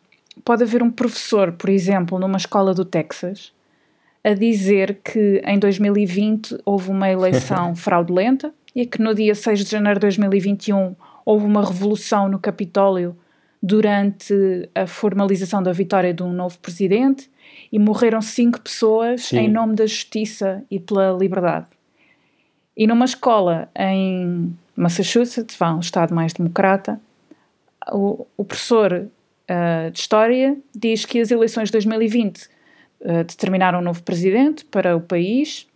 pode 0.44 0.62
haver 0.62 0.82
um 0.82 0.90
professor, 0.90 1.52
por 1.52 1.70
exemplo, 1.70 2.18
numa 2.18 2.36
escola 2.36 2.74
do 2.74 2.84
Texas, 2.84 3.52
a 4.24 4.34
dizer 4.34 5.00
que 5.04 5.42
em 5.44 5.58
2020 5.58 6.58
houve 6.64 6.90
uma 6.90 7.10
eleição 7.10 7.74
fraudulenta 7.76 8.52
e 8.74 8.86
que 8.86 9.00
no 9.00 9.14
dia 9.14 9.34
6 9.34 9.64
de 9.64 9.70
janeiro 9.70 9.98
de 9.98 10.06
2021 10.06 10.94
houve 11.24 11.44
uma 11.44 11.64
revolução 11.64 12.28
no 12.28 12.38
Capitólio 12.38 13.16
durante 13.62 14.68
a 14.74 14.86
formalização 14.86 15.62
da 15.62 15.72
vitória 15.72 16.12
de 16.12 16.22
um 16.22 16.32
novo 16.32 16.58
presidente 16.58 17.30
e 17.70 17.78
morreram 17.78 18.20
cinco 18.20 18.60
pessoas 18.60 19.26
Sim. 19.26 19.38
em 19.38 19.48
nome 19.48 19.74
da 19.74 19.86
justiça 19.86 20.64
e 20.70 20.80
pela 20.80 21.12
liberdade. 21.12 21.66
E 22.76 22.86
numa 22.86 23.04
escola 23.04 23.68
em 23.76 24.56
Massachusetts, 24.74 25.56
vá, 25.56 25.72
um 25.72 25.80
estado 25.80 26.14
mais 26.14 26.32
democrata, 26.32 27.00
o, 27.92 28.26
o 28.36 28.44
professor 28.44 29.08
uh, 29.50 29.90
de 29.90 29.98
História 29.98 30.56
diz 30.74 31.04
que 31.04 31.20
as 31.20 31.30
eleições 31.30 31.68
de 31.68 31.72
2020 31.72 32.44
uh, 33.00 33.24
determinaram 33.24 33.80
um 33.80 33.82
novo 33.82 34.02
presidente 34.02 34.64
para 34.64 34.96
o 34.96 35.00
país 35.00 35.66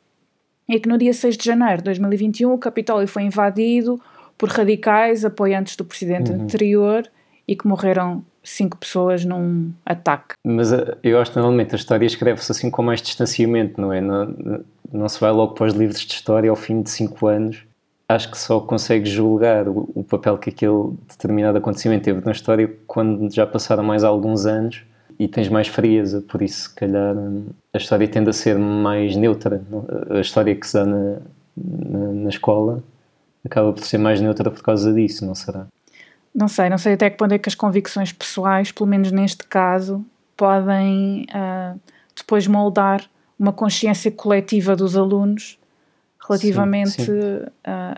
e 0.68 0.80
que 0.80 0.88
no 0.88 0.98
dia 0.98 1.12
6 1.12 1.36
de 1.36 1.44
janeiro 1.44 1.78
de 1.78 1.84
2021 1.84 2.52
o 2.52 2.58
Capitólio 2.58 3.06
foi 3.06 3.22
invadido 3.22 4.00
por 4.36 4.48
radicais 4.48 5.24
apoiantes 5.24 5.76
do 5.76 5.84
presidente 5.84 6.30
uhum. 6.30 6.42
anterior 6.42 7.08
e 7.46 7.54
que 7.54 7.66
morreram 7.66 8.24
cinco 8.42 8.76
pessoas 8.76 9.24
num 9.24 9.72
ataque. 9.84 10.34
Mas 10.44 10.72
eh, 10.72 10.96
eu 11.02 11.20
acho 11.20 11.32
que 11.32 11.38
normalmente 11.38 11.74
a 11.74 11.76
história 11.76 12.06
escreve-se 12.06 12.50
assim 12.50 12.70
com 12.70 12.82
mais 12.82 13.02
distanciamento, 13.02 13.80
não 13.80 13.92
é? 13.92 14.00
Não, 14.00 14.64
não 14.92 15.08
se 15.08 15.20
vai 15.20 15.32
logo 15.32 15.54
para 15.54 15.66
os 15.66 15.74
livros 15.74 16.00
de 16.00 16.12
história 16.12 16.48
ao 16.48 16.56
fim 16.56 16.82
de 16.82 16.90
cinco 16.90 17.26
anos. 17.26 17.64
Acho 18.08 18.30
que 18.30 18.38
só 18.38 18.60
consegue 18.60 19.08
julgar 19.08 19.68
o, 19.68 19.90
o 19.94 20.04
papel 20.04 20.38
que 20.38 20.50
aquele 20.50 20.92
determinado 21.08 21.58
acontecimento 21.58 22.04
teve 22.04 22.24
na 22.24 22.30
história 22.30 22.72
quando 22.86 23.32
já 23.32 23.46
passaram 23.46 23.82
mais 23.82 24.04
alguns 24.04 24.46
anos 24.46 24.84
e 25.18 25.26
tens 25.26 25.48
mais 25.48 25.66
frieza, 25.66 26.20
por 26.20 26.42
isso, 26.42 26.68
se 26.68 26.74
calhar, 26.74 27.16
a 27.72 27.76
história 27.76 28.06
tende 28.06 28.30
a 28.30 28.32
ser 28.32 28.58
mais 28.58 29.16
neutra. 29.16 29.62
A 30.10 30.20
história 30.20 30.54
que 30.54 30.66
se 30.66 30.74
dá 30.74 30.84
na, 30.84 31.16
na, 31.56 31.98
na 32.12 32.28
escola 32.28 32.82
acaba 33.44 33.72
por 33.72 33.82
ser 33.82 33.98
mais 33.98 34.20
neutra 34.20 34.50
por 34.50 34.62
causa 34.62 34.92
disso, 34.92 35.24
não 35.24 35.34
será? 35.34 35.66
Não 36.34 36.48
sei, 36.48 36.68
não 36.68 36.76
sei 36.76 36.92
até 36.92 37.08
que 37.08 37.16
ponto 37.16 37.32
é 37.32 37.38
que 37.38 37.48
as 37.48 37.54
convicções 37.54 38.12
pessoais, 38.12 38.70
pelo 38.70 38.88
menos 38.88 39.10
neste 39.10 39.46
caso, 39.46 40.04
podem 40.36 41.26
uh, 41.30 41.80
depois 42.14 42.46
moldar 42.46 43.02
uma 43.38 43.52
consciência 43.52 44.10
coletiva 44.10 44.76
dos 44.76 44.96
alunos 44.96 45.58
relativamente 46.26 46.90
sim, 46.90 47.04
sim. 47.04 47.12
Uh, 47.12 47.50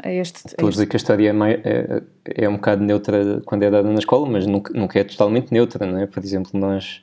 a 0.02 0.12
este. 0.12 0.46
Estou 0.46 0.68
a 0.68 0.70
dizer 0.70 0.86
que 0.86 0.96
a 0.96 0.98
história 0.98 1.30
é, 1.30 1.60
é, 1.64 2.02
é, 2.44 2.48
um 2.48 2.56
bocado 2.56 2.82
neutra 2.82 3.40
quando 3.44 3.62
é 3.62 3.70
dada 3.70 3.88
na 3.90 3.98
escola, 3.98 4.28
mas 4.28 4.46
nunca, 4.46 4.72
nunca 4.72 4.98
é 4.98 5.04
totalmente 5.04 5.52
neutra, 5.52 5.86
não 5.86 5.98
é? 5.98 6.06
Por 6.06 6.22
exemplo, 6.22 6.58
nós, 6.58 7.02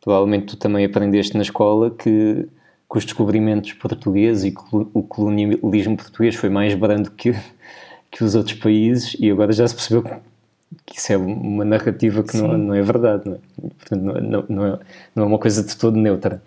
provavelmente 0.00 0.46
tu 0.46 0.56
também 0.56 0.84
aprendeste 0.84 1.36
na 1.36 1.42
escola 1.42 1.90
que, 1.90 2.48
que 2.90 2.98
os 2.98 3.04
descobrimentos 3.04 3.72
portugueses 3.72 4.44
e 4.44 4.54
o 4.72 5.02
colonialismo 5.02 5.96
português 5.96 6.34
foi 6.34 6.48
mais 6.48 6.74
brando 6.74 7.10
que, 7.10 7.34
que 8.10 8.22
os 8.22 8.34
outros 8.34 8.58
países 8.58 9.16
e 9.18 9.30
agora 9.30 9.52
já 9.52 9.66
se 9.66 9.74
percebeu 9.74 10.02
que 10.84 10.98
isso 10.98 11.12
é 11.12 11.16
uma 11.16 11.64
narrativa 11.64 12.22
que 12.22 12.36
não, 12.36 12.56
não, 12.56 12.74
é 12.74 12.82
verdade, 12.82 13.22
não 13.26 13.34
é? 13.34 13.38
Portanto, 13.78 14.02
não, 14.02 14.44
não, 14.48 14.66
é, 14.66 14.78
não 15.14 15.24
é 15.24 15.26
uma 15.26 15.38
coisa 15.38 15.62
de 15.62 15.76
todo 15.76 15.96
neutra. 15.96 16.42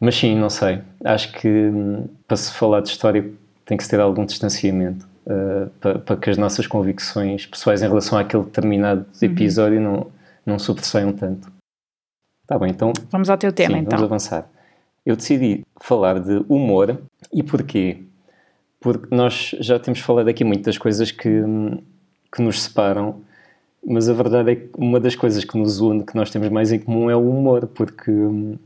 Mas 0.00 0.14
sim, 0.16 0.34
não 0.36 0.50
sei. 0.50 0.82
Acho 1.04 1.32
que 1.32 1.48
hum, 1.48 2.06
para 2.26 2.36
se 2.36 2.52
falar 2.52 2.80
de 2.80 2.88
história 2.88 3.30
tem 3.64 3.76
que 3.76 3.84
se 3.84 3.90
ter 3.90 4.00
algum 4.00 4.24
distanciamento 4.24 5.06
uh, 5.26 5.70
para, 5.80 5.98
para, 5.98 6.16
que 6.16 6.30
as 6.30 6.36
nossas 6.36 6.66
convicções 6.66 7.46
pessoais 7.46 7.82
em 7.82 7.88
relação 7.88 8.18
àquele 8.18 8.44
determinado 8.44 9.00
uhum. 9.00 9.28
episódio 9.28 9.78
uhum. 9.78 9.84
não, 9.84 10.06
não 10.44 10.58
sobressaiam 10.58 11.12
tanto. 11.12 11.50
Tá 12.46 12.58
bem, 12.58 12.70
então. 12.70 12.92
Vamos 13.10 13.28
ao 13.28 13.36
teu 13.36 13.52
tema 13.52 13.74
sim, 13.74 13.80
então. 13.80 13.98
Vamos 13.98 14.12
avançar. 14.12 14.48
Eu 15.04 15.16
decidi 15.16 15.64
falar 15.80 16.20
de 16.20 16.44
humor 16.48 17.00
e 17.32 17.42
porquê? 17.42 18.02
Porque 18.80 19.14
nós 19.14 19.54
já 19.60 19.78
temos 19.78 20.00
falado 20.00 20.28
aqui 20.28 20.44
muito 20.44 20.64
das 20.64 20.78
coisas 20.78 21.10
que, 21.10 21.28
hum, 21.28 21.82
que 22.32 22.42
nos 22.42 22.62
separam 22.62 23.20
mas 23.88 24.08
a 24.08 24.12
verdade 24.12 24.50
é 24.50 24.56
que 24.56 24.70
uma 24.76 24.98
das 24.98 25.14
coisas 25.14 25.44
que 25.44 25.56
nos 25.56 25.78
une, 25.78 26.04
que 26.04 26.16
nós 26.16 26.28
temos 26.28 26.48
mais 26.48 26.72
em 26.72 26.78
comum, 26.80 27.08
é 27.08 27.14
o 27.14 27.30
humor, 27.30 27.68
porque 27.68 28.10
hum, 28.10 28.58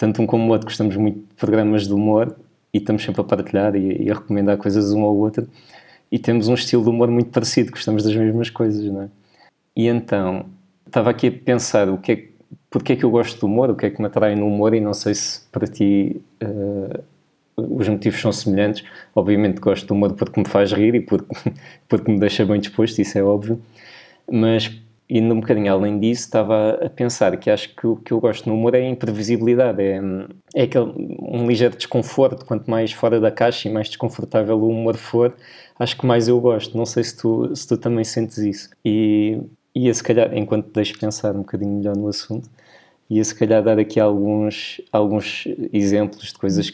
tanto 0.00 0.22
um 0.22 0.26
como 0.26 0.48
o 0.48 0.48
outro 0.48 0.66
gostamos 0.66 0.96
muito 0.96 1.18
de 1.18 1.34
programas 1.34 1.86
de 1.86 1.92
humor 1.92 2.34
e 2.72 2.78
estamos 2.78 3.02
sempre 3.02 3.20
a 3.20 3.24
partilhar 3.24 3.76
e, 3.76 4.04
e, 4.04 4.10
a 4.10 4.14
recomendar 4.14 4.56
coisas 4.56 4.94
um 4.94 5.02
ao 5.02 5.14
outro 5.14 5.46
e 6.10 6.18
temos 6.18 6.48
um 6.48 6.54
estilo 6.54 6.82
de 6.82 6.88
humor 6.88 7.10
muito 7.10 7.28
parecido, 7.28 7.70
gostamos 7.70 8.02
das 8.02 8.16
mesmas 8.16 8.48
coisas, 8.48 8.82
não 8.90 9.02
é? 9.02 9.08
E 9.76 9.88
então, 9.88 10.46
estava 10.86 11.10
aqui 11.10 11.26
a 11.26 11.32
pensar 11.32 11.90
o 11.90 11.98
que 11.98 12.12
é, 12.12 12.24
porque 12.70 12.94
é 12.94 12.96
que 12.96 13.04
eu 13.04 13.10
gosto 13.10 13.38
do 13.40 13.46
humor, 13.46 13.68
o 13.68 13.76
que 13.76 13.84
é 13.84 13.90
que 13.90 14.00
me 14.00 14.06
atrai 14.06 14.34
no 14.34 14.46
humor 14.46 14.72
e 14.72 14.80
não 14.80 14.94
sei 14.94 15.14
se 15.14 15.42
para 15.52 15.66
ti 15.66 16.22
uh, 16.42 17.04
os 17.56 17.86
motivos 17.86 18.22
são 18.22 18.32
semelhantes. 18.32 18.82
Obviamente 19.14 19.60
gosto 19.60 19.86
do 19.86 19.92
humor 19.92 20.14
porque 20.14 20.40
me 20.40 20.48
faz 20.48 20.72
rir 20.72 20.94
e 20.94 21.00
porque, 21.00 21.52
porque 21.86 22.10
me 22.10 22.18
deixa 22.18 22.46
bem 22.46 22.58
disposto, 22.58 22.98
isso 23.02 23.18
é 23.18 23.22
óbvio 23.22 23.60
mas 24.30 24.70
indo 25.10 25.34
um 25.34 25.40
bocadinho 25.40 25.72
além 25.72 25.98
disso, 25.98 26.22
estava 26.22 26.78
a 26.82 26.88
pensar 26.88 27.36
que 27.36 27.50
acho 27.50 27.74
que 27.74 27.86
o 27.86 27.96
que 27.96 28.12
eu 28.12 28.20
gosto 28.20 28.48
no 28.48 28.54
humor 28.54 28.74
é 28.76 28.78
a 28.78 28.88
imprevisibilidade, 28.88 29.82
é, 29.82 30.00
é 30.54 30.62
aquele, 30.62 31.18
um 31.20 31.46
ligeiro 31.46 31.76
desconforto. 31.76 32.46
Quanto 32.46 32.70
mais 32.70 32.92
fora 32.92 33.18
da 33.18 33.30
caixa 33.30 33.68
e 33.68 33.72
mais 33.72 33.88
desconfortável 33.88 34.56
o 34.56 34.68
humor 34.68 34.96
for, 34.96 35.34
acho 35.78 35.96
que 35.98 36.06
mais 36.06 36.28
eu 36.28 36.40
gosto. 36.40 36.76
Não 36.76 36.86
sei 36.86 37.02
se 37.02 37.16
tu, 37.16 37.54
se 37.54 37.66
tu 37.66 37.76
também 37.76 38.04
sentes 38.04 38.38
isso. 38.38 38.70
E 38.84 39.40
ia 39.74 39.92
se 39.92 40.02
calhar, 40.02 40.32
enquanto 40.36 40.72
deixo 40.72 40.96
pensar 40.98 41.34
um 41.34 41.40
bocadinho 41.40 41.76
melhor 41.78 41.96
no 41.96 42.06
assunto, 42.06 42.48
ia 43.08 43.24
se 43.24 43.34
calhar 43.34 43.62
dar 43.62 43.78
aqui 43.80 43.98
alguns, 43.98 44.80
alguns 44.92 45.44
exemplos 45.72 46.28
de 46.28 46.38
coisas 46.38 46.72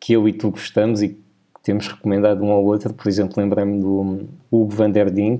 que 0.00 0.12
eu 0.14 0.26
e 0.28 0.32
tu 0.32 0.50
gostamos 0.50 1.00
e 1.00 1.10
que 1.10 1.20
temos 1.62 1.86
recomendado 1.86 2.42
um 2.42 2.50
ao 2.50 2.64
outro. 2.64 2.92
Por 2.92 3.08
exemplo, 3.08 3.40
lembrei-me 3.40 3.80
do 3.80 4.28
Hugo 4.50 4.74
van 4.74 4.90
der 4.90 5.10
Ding, 5.10 5.38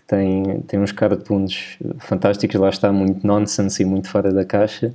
que 0.00 0.06
tem, 0.06 0.60
tem 0.62 0.80
uns 0.80 0.92
cartoons 0.92 1.78
fantásticos, 1.98 2.58
lá 2.58 2.70
está 2.70 2.90
muito 2.90 3.26
nonsense 3.26 3.82
e 3.82 3.84
muito 3.84 4.08
fora 4.08 4.32
da 4.32 4.44
caixa. 4.44 4.94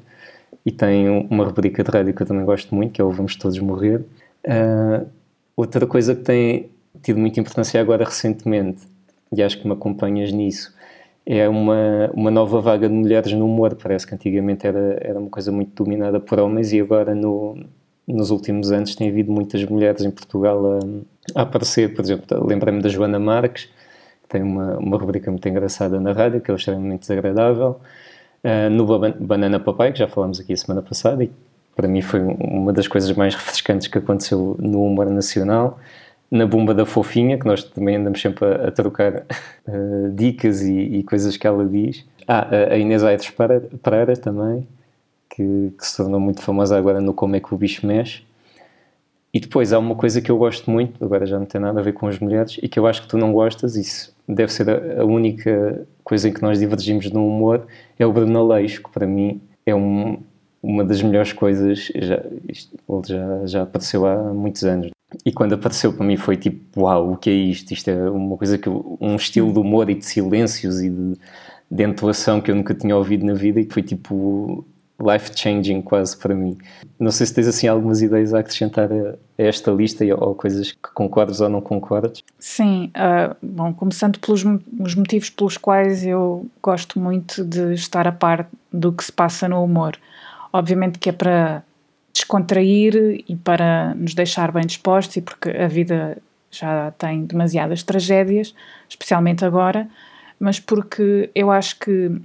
E 0.65 0.71
tem 0.71 1.07
uma 1.29 1.45
rubrica 1.45 1.83
de 1.83 1.91
rádio 1.91 2.13
que 2.13 2.23
eu 2.23 2.25
também 2.25 2.43
gosto 2.43 2.73
muito, 2.73 2.91
que 2.91 2.99
é 2.99 3.03
o 3.03 3.11
Vamos 3.11 3.35
Todos 3.35 3.59
Morrer. 3.59 4.01
Uh, 4.43 5.05
outra 5.55 5.85
coisa 5.85 6.15
que 6.15 6.23
tem 6.23 6.69
tido 7.03 7.19
muita 7.19 7.39
importância 7.39 7.79
agora 7.79 8.03
recentemente, 8.03 8.81
e 9.31 9.43
acho 9.43 9.59
que 9.59 9.67
me 9.67 9.73
acompanhas 9.73 10.31
nisso, 10.31 10.73
é 11.25 11.47
uma, 11.47 12.09
uma 12.13 12.31
nova 12.31 12.59
vaga 12.61 12.87
de 12.87 12.93
mulheres 12.93 13.31
no 13.33 13.45
humor. 13.45 13.75
Parece 13.75 14.07
que 14.07 14.15
antigamente 14.15 14.65
era, 14.65 14.97
era 15.01 15.19
uma 15.19 15.29
coisa 15.29 15.51
muito 15.51 15.83
dominada 15.83 16.19
por 16.19 16.39
homens 16.39 16.73
e 16.73 16.79
agora 16.79 17.13
no, 17.13 17.57
nos 18.07 18.31
últimos 18.31 18.71
anos 18.71 18.95
tem 18.95 19.09
havido 19.09 19.31
muitas 19.31 19.63
mulheres 19.65 20.03
em 20.03 20.11
Portugal 20.11 20.79
a, 21.35 21.39
a 21.39 21.43
aparecer. 21.43 21.93
Por 21.93 22.03
exemplo, 22.03 22.47
lembrei-me 22.47 22.81
da 22.81 22.89
Joana 22.89 23.19
Marques, 23.19 23.69
tem 24.35 24.43
uma, 24.43 24.77
uma 24.77 24.97
rubrica 24.97 25.31
muito 25.31 25.47
engraçada 25.47 25.97
na 25.97 26.11
rádio, 26.11 26.41
que 26.41 26.51
é 26.51 26.55
extremamente 26.55 27.01
desagradável. 27.01 27.79
Uh, 28.43 28.69
no 28.69 28.85
Banana 29.25 29.59
Papai, 29.59 29.93
que 29.93 29.99
já 29.99 30.07
falámos 30.07 30.41
aqui 30.41 30.51
a 30.51 30.57
semana 30.57 30.81
passada, 30.81 31.23
e 31.23 31.31
para 31.73 31.87
mim 31.87 32.01
foi 32.01 32.19
uma 32.19 32.73
das 32.73 32.87
coisas 32.87 33.11
mais 33.13 33.33
refrescantes 33.33 33.87
que 33.87 33.97
aconteceu 33.97 34.57
no 34.59 34.83
humor 34.83 35.09
nacional. 35.09 35.79
Na 36.29 36.45
Bumba 36.45 36.73
da 36.73 36.85
Fofinha, 36.85 37.39
que 37.39 37.45
nós 37.45 37.63
também 37.63 37.95
andamos 37.95 38.21
sempre 38.21 38.45
a, 38.45 38.67
a 38.67 38.71
trocar 38.71 39.25
uh, 39.67 40.11
dicas 40.13 40.61
e, 40.61 40.79
e, 40.79 41.03
coisas 41.03 41.37
que 41.37 41.47
ela 41.47 41.65
diz. 41.65 42.05
Ah, 42.27 42.47
a 42.71 42.77
Inês 42.77 43.03
Aires 43.03 43.31
Pereira 43.81 44.17
também, 44.17 44.67
que, 45.29 45.71
que, 45.77 45.85
se 45.85 45.95
tornou 45.95 46.19
muito 46.19 46.41
famosa 46.41 46.77
agora 46.77 46.99
no 46.99 47.13
Como 47.13 47.35
é 47.35 47.39
que 47.39 47.53
o 47.53 47.57
Bicho 47.57 47.87
Mexe. 47.87 48.23
E 49.33 49.39
depois 49.39 49.71
há 49.71 49.79
uma 49.79 49.95
coisa 49.95 50.21
que 50.21 50.31
eu 50.31 50.37
gosto 50.37 50.69
muito, 50.69 51.03
agora 51.03 51.25
já 51.25 51.37
não 51.37 51.45
tem 51.45 51.61
nada 51.61 51.79
a 51.79 51.83
ver 51.83 51.93
com 51.93 52.07
as 52.07 52.19
mulheres, 52.19 52.57
e 52.61 52.67
que 52.67 52.79
eu 52.79 52.87
acho 52.87 53.01
que 53.01 53.07
tu 53.07 53.17
não 53.17 53.31
gostas, 53.31 53.75
isso 53.75 54.14
deve 54.27 54.51
ser 54.51 54.69
a, 54.69 55.05
única 55.05 55.85
coisa 56.03 56.29
em 56.29 56.33
que 56.33 56.41
nós 56.41 56.59
divergimos 56.59 57.09
no 57.11 57.25
humor, 57.25 57.65
é 57.97 58.05
o 58.05 58.11
Bruno 58.11 58.39
Aleixo, 58.39 58.83
que 58.83 58.89
para 58.89 59.05
mim 59.05 59.41
é 59.65 59.75
um, 59.75 60.19
uma 60.61 60.83
das 60.83 61.01
melhores 61.01 61.33
coisas, 61.33 61.91
já, 61.95 62.23
isto, 62.49 62.75
ele 62.89 63.01
já, 63.07 63.45
já 63.45 63.61
apareceu 63.63 64.05
há 64.05 64.33
muitos 64.33 64.63
anos. 64.63 64.91
E 65.23 65.31
quando 65.31 65.53
apareceu 65.53 65.93
para 65.93 66.05
mim 66.05 66.17
foi 66.17 66.35
tipo, 66.35 66.81
uau, 66.81 67.13
o 67.13 67.17
que 67.17 67.29
é 67.29 67.33
isto? 67.33 67.71
Isto 67.71 67.89
é 67.89 68.09
uma 68.09 68.35
coisa 68.37 68.57
que 68.57 68.69
um 68.69 69.15
estilo 69.15 69.53
de 69.53 69.59
humor 69.59 69.89
e 69.89 69.95
de 69.95 70.05
silêncios 70.05 70.81
e 70.81 70.89
de, 70.89 71.13
de 71.69 71.83
entoação 71.83 72.41
que 72.41 72.51
eu 72.51 72.55
nunca 72.55 72.73
tinha 72.73 72.95
ouvido 72.97 73.25
na 73.25 73.33
vida 73.33 73.59
e 73.59 73.65
que 73.65 73.73
foi 73.73 73.83
tipo 73.83 74.65
life-changing 74.99 75.81
quase 75.81 76.17
para 76.17 76.33
mim. 76.33 76.57
Não 76.99 77.11
sei 77.11 77.25
se 77.25 77.33
tens 77.33 77.47
assim 77.47 77.67
algumas 77.67 78.01
ideias 78.01 78.33
a 78.33 78.39
acrescentar 78.39 78.89
a, 78.91 79.15
esta 79.37 79.71
lista 79.71 80.05
ou 80.17 80.33
coisas 80.35 80.71
que 80.71 80.93
concordas 80.93 81.41
ou 81.41 81.49
não 81.49 81.61
concordas. 81.61 82.23
Sim, 82.39 82.91
uh, 82.95 83.35
bom, 83.41 83.73
começando 83.73 84.19
pelos 84.19 84.43
os 84.79 84.95
motivos 84.95 85.29
pelos 85.29 85.57
quais 85.57 86.05
eu 86.05 86.45
gosto 86.61 86.99
muito 86.99 87.43
de 87.43 87.73
estar 87.73 88.07
a 88.07 88.11
par 88.11 88.49
do 88.71 88.91
que 88.93 89.03
se 89.03 89.11
passa 89.11 89.47
no 89.47 89.63
humor. 89.63 89.97
Obviamente 90.53 90.99
que 90.99 91.09
é 91.09 91.13
para 91.13 91.63
descontrair 92.13 93.23
e 93.27 93.35
para 93.35 93.93
nos 93.95 94.13
deixar 94.13 94.51
bem 94.51 94.65
dispostos 94.65 95.17
e 95.17 95.21
porque 95.21 95.49
a 95.49 95.67
vida 95.67 96.17
já 96.49 96.91
tem 96.91 97.25
demasiadas 97.25 97.83
tragédias, 97.83 98.55
especialmente 98.87 99.43
agora, 99.43 99.89
mas 100.39 100.57
porque 100.57 101.29
eu 101.35 101.51
acho 101.51 101.77
que 101.79 102.21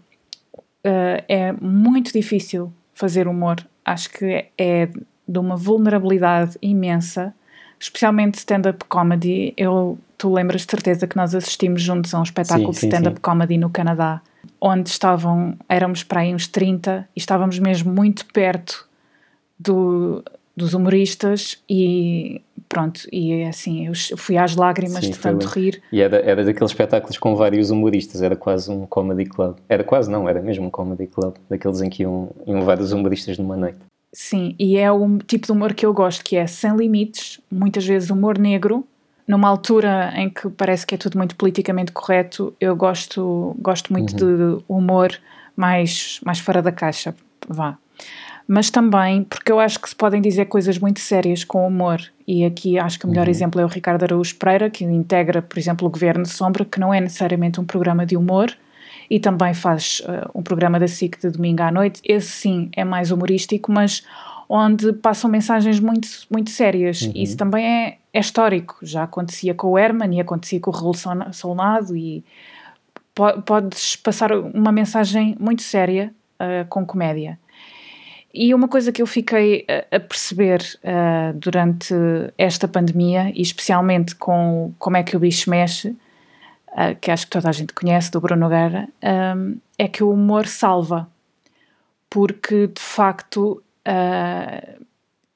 uh, 0.85 1.25
é 1.29 1.53
muito 1.53 2.13
difícil 2.13 2.73
fazer 2.95 3.29
humor. 3.29 3.57
Acho 3.85 4.11
que 4.11 4.47
é 4.59 4.89
de 5.27 5.39
uma 5.39 5.57
vulnerabilidade 5.57 6.57
imensa, 6.61 7.35
especialmente 7.79 8.35
stand-up 8.39 8.85
comedy. 8.87 9.55
Eu, 9.57 9.99
tu 10.19 10.33
lembras 10.33 10.63
de 10.63 10.71
certeza 10.71 11.07
que 11.07 11.17
nós 11.17 11.35
assistimos 11.35 11.83
juntos 11.83 12.13
a 12.15 12.21
um 12.21 12.23
espetáculo 12.23 12.75
sim, 12.75 12.89
de 12.89 12.95
stand-up 12.95 13.21
comedy 13.21 13.57
no 13.57 13.71
Canadá, 13.71 14.21
onde 14.61 14.89
estavam, 14.89 15.57
éramos 15.69 16.03
para 16.03 16.21
aí 16.21 16.35
uns 16.35 16.47
30 16.47 17.09
e 17.15 17.19
estávamos 17.19 17.59
mesmo 17.59 17.93
muito 17.93 18.27
perto 18.27 18.89
do, 19.59 20.25
dos 20.61 20.75
humoristas 20.75 21.59
e 21.69 22.43
pronto, 22.69 23.01
e 23.11 23.43
assim, 23.45 23.89
eu 23.89 23.93
fui 24.17 24.37
às 24.37 24.55
lágrimas 24.55 25.05
Sim, 25.05 25.11
de 25.11 25.19
tanto 25.19 25.47
rir. 25.47 25.83
E 25.91 26.01
era, 26.01 26.19
era 26.19 26.45
daqueles 26.45 26.71
espetáculos 26.71 27.19
com 27.19 27.35
vários 27.35 27.71
humoristas, 27.71 28.23
era 28.23 28.37
quase 28.37 28.71
um 28.71 28.87
comedy 28.87 29.25
club. 29.25 29.57
Era 29.69 29.83
quase, 29.83 30.09
não, 30.09 30.29
era 30.29 30.41
mesmo 30.41 30.67
um 30.67 30.71
comedy 30.71 31.09
club, 31.09 31.35
daqueles 31.49 31.81
em 31.81 31.91
que 31.91 32.05
iam, 32.05 32.31
iam 32.47 32.63
vários 32.63 32.93
humoristas 32.93 33.37
numa 33.39 33.57
noite. 33.57 33.79
Sim, 34.13 34.55
e 34.59 34.77
é 34.77 34.91
o 34.91 35.19
tipo 35.19 35.47
de 35.47 35.53
humor 35.53 35.75
que 35.75 35.85
eu 35.85 35.93
gosto, 35.93 36.23
que 36.23 36.37
é 36.37 36.47
sem 36.47 36.77
limites, 36.77 37.41
muitas 37.51 37.85
vezes 37.85 38.11
humor 38.11 38.39
negro, 38.39 38.87
numa 39.27 39.49
altura 39.49 40.13
em 40.15 40.29
que 40.29 40.49
parece 40.51 40.87
que 40.87 40.95
é 40.95 40.99
tudo 40.99 41.19
muito 41.19 41.35
politicamente 41.37 41.93
correto, 41.93 42.55
eu 42.61 42.77
gosto, 42.77 43.57
gosto 43.61 43.93
muito 43.93 44.25
uhum. 44.25 44.57
de 44.59 44.65
humor 44.69 45.17
mais, 45.57 46.21
mais 46.25 46.39
fora 46.39 46.63
da 46.63 46.73
caixa, 46.73 47.15
vá 47.49 47.77
mas 48.53 48.69
também 48.69 49.23
porque 49.23 49.53
eu 49.53 49.61
acho 49.61 49.79
que 49.79 49.89
se 49.89 49.95
podem 49.95 50.21
dizer 50.21 50.47
coisas 50.47 50.77
muito 50.77 50.99
sérias 50.99 51.45
com 51.45 51.65
humor. 51.65 52.03
E 52.27 52.45
aqui 52.45 52.81
acho 52.81 52.99
que 52.99 53.07
o 53.07 53.09
melhor 53.09 53.27
uhum. 53.27 53.31
exemplo 53.31 53.61
é 53.61 53.65
o 53.65 53.69
Ricardo 53.69 54.03
Araújo 54.03 54.35
Pereira, 54.35 54.69
que 54.69 54.83
integra, 54.83 55.41
por 55.41 55.57
exemplo, 55.57 55.87
o 55.87 55.91
Governo 55.91 56.25
de 56.25 56.31
Sombra, 56.31 56.65
que 56.65 56.81
não 56.81 56.93
é 56.93 57.01
necessariamente 57.01 57.61
um 57.61 57.65
programa 57.65 58.05
de 58.05 58.17
humor, 58.17 58.53
e 59.09 59.21
também 59.21 59.55
faz 59.55 60.01
uh, 60.01 60.29
um 60.35 60.43
programa 60.43 60.81
da 60.81 60.89
SIC 60.89 61.21
de 61.21 61.31
domingo 61.31 61.63
à 61.63 61.71
noite. 61.71 62.01
Esse 62.05 62.27
sim 62.27 62.71
é 62.75 62.83
mais 62.83 63.13
humorístico, 63.13 63.71
mas 63.71 64.05
onde 64.49 64.95
passam 64.95 65.31
mensagens 65.31 65.79
muito, 65.79 66.09
muito 66.29 66.51
sérias. 66.51 67.03
Uhum. 67.03 67.13
Isso 67.15 67.37
também 67.37 67.65
é, 67.65 67.99
é 68.13 68.19
histórico. 68.19 68.79
Já 68.83 69.05
acontecia 69.05 69.55
com 69.55 69.69
o 69.69 69.79
Herman 69.79 70.17
e 70.17 70.21
acontecia 70.21 70.59
com 70.59 70.73
o 70.73 70.75
Revolucionado 70.75 71.97
e 71.97 72.25
po 73.15 73.43
podes 73.43 73.95
passar 73.95 74.33
uma 74.33 74.73
mensagem 74.73 75.37
muito 75.39 75.63
séria 75.63 76.13
uh, 76.41 76.67
com 76.69 76.85
comédia. 76.85 77.39
E 78.33 78.55
uma 78.55 78.69
coisa 78.69 78.93
que 78.93 79.03
eu 79.03 79.07
fiquei 79.07 79.67
a, 79.91 79.99
perceber 79.99 80.61
uh, 80.85 81.37
durante 81.37 81.95
esta 82.39 82.69
pandemia, 82.69 83.33
e 83.35 83.43
especialmente 83.43 84.15
com 84.15 84.73
como 84.79 84.97
é 84.97 85.03
que 85.03 85.17
o 85.17 85.21
bicho 85.21 85.51
mexe, 85.51 85.89
uh, 85.89 86.95
que 87.01 87.11
acho 87.11 87.27
que 87.27 87.33
toda 87.33 87.49
a 87.49 87.53
gente 87.53 87.73
conhece, 87.73 88.11
do 88.11 88.21
Bruno 88.21 88.49
Guerra, 88.49 88.89
um, 89.37 89.59
é 89.77 89.89
que 89.89 90.05
o 90.05 90.11
humor 90.11 90.47
salva. 90.47 91.09
Porque, 92.09 92.69
de 92.69 92.81
facto, 92.81 93.63
uh, 93.87 94.85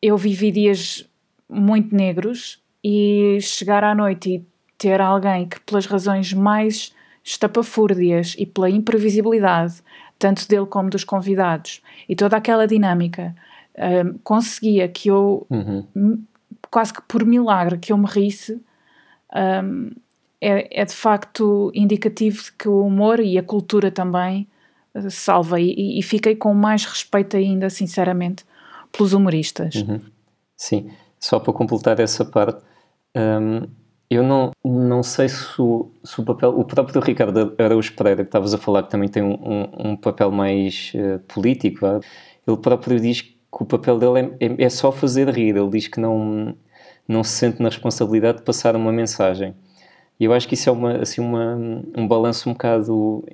eu 0.01 0.17
vivi 0.17 0.53
dias 0.53 1.09
muito 1.49 1.95
negros 1.95 2.63
e 2.83 3.39
chegar 3.41 3.83
à 3.83 3.95
noite 3.95 4.31
e 4.31 4.45
ter 4.79 5.01
alguém 5.01 5.49
que, 5.49 5.59
pelas 5.61 5.87
razões 5.87 6.33
mais 6.33 6.95
estapafúrdias 7.25 8.37
e 8.39 8.45
pela 8.45 8.69
imprevisibilidade, 8.69 9.83
tanto 10.25 10.49
dele 10.49 10.65
como 10.65 10.89
dos 10.89 11.05
convidados, 11.05 11.83
e 12.09 12.17
toda 12.17 12.39
aquela 12.39 12.67
dinâmica 12.67 13.37
um, 13.77 14.17
conseguia 14.25 14.89
que 14.89 15.11
eu, 15.11 15.47
uhum. 15.51 16.25
quase 16.71 16.95
que 16.95 17.03
por 17.03 17.27
milagre, 17.27 17.77
que 17.77 17.93
eu 17.93 17.99
me 17.99 18.07
risse, 18.07 18.59
um, 19.63 19.91
é, 20.41 20.81
é, 20.81 20.85
de 20.87 20.95
facto 20.95 21.71
indicativo 21.75 22.43
de 22.43 22.53
que 22.53 22.67
o 22.67 22.87
humor 22.87 23.21
e 23.21 23.37
a 23.37 23.43
cultura 23.43 23.91
também 23.91 24.49
uh, 24.95 25.11
salva. 25.11 25.61
E, 25.61 25.99
e, 25.99 26.03
fiquei 26.03 26.35
com 26.35 26.55
mais 26.55 26.87
respeito 26.87 27.37
ainda, 27.37 27.69
sinceramente, 27.69 28.47
pelos 28.93 29.13
humoristas. 29.13 29.75
Uhum. 29.75 30.01
Sim, 30.57 30.91
só 31.21 31.39
para 31.39 31.53
completar 31.53 32.01
essa 32.01 32.25
parte. 32.25 32.65
Um 33.15 33.69
eu 34.15 34.23
não, 34.23 34.51
não 34.65 35.03
sei 35.03 35.29
se 35.29 35.61
o, 35.61 35.91
se 36.03 36.21
o 36.21 36.25
papel. 36.25 36.51
O 36.59 36.65
próprio 36.65 37.01
Ricardo 37.01 37.55
Araújo 37.59 37.95
Pereira, 37.95 38.23
que 38.23 38.29
estavas 38.29 38.55
a 38.55 38.59
falar, 38.59 38.83
que 38.83 38.91
também 38.91 39.09
tem 39.09 39.23
um, 39.23 39.69
um, 39.93 39.97
papel 39.97 40.31
mais 40.31 40.93
uh, 40.95 41.19
político, 41.21 41.87
ele 42.47 42.57
próprio 42.59 43.01
diz 43.01 43.23
que 43.23 43.35
o 43.51 43.65
papel 43.65 43.99
dele 43.99 44.37
é, 44.41 44.47
é, 44.47 44.65
é, 44.65 44.69
só 44.69 44.93
fazer 44.93 45.29
rir. 45.29 45.57
Ele 45.57 45.71
diz 45.71 45.89
que 45.89 46.01
não, 46.01 46.55
não 47.09 47.25
se 47.25 47.33
sente 47.33 47.63
na 47.63 47.69
responsabilidade 47.69 48.39
de 48.39 48.45
passar 48.45 48.77
uma 48.77 48.93
mensagem. 48.93 49.55
E 50.19 50.25
eu 50.25 50.33
acho 50.33 50.47
que 50.47 50.55
isso 50.55 50.69
é 50.69 50.73
uma, 50.73 50.97
assim, 50.99 51.21
uma, 51.21 51.57
um 51.97 52.07
balanço 52.07 52.49
um 52.49 52.53
bocado 52.53 53.25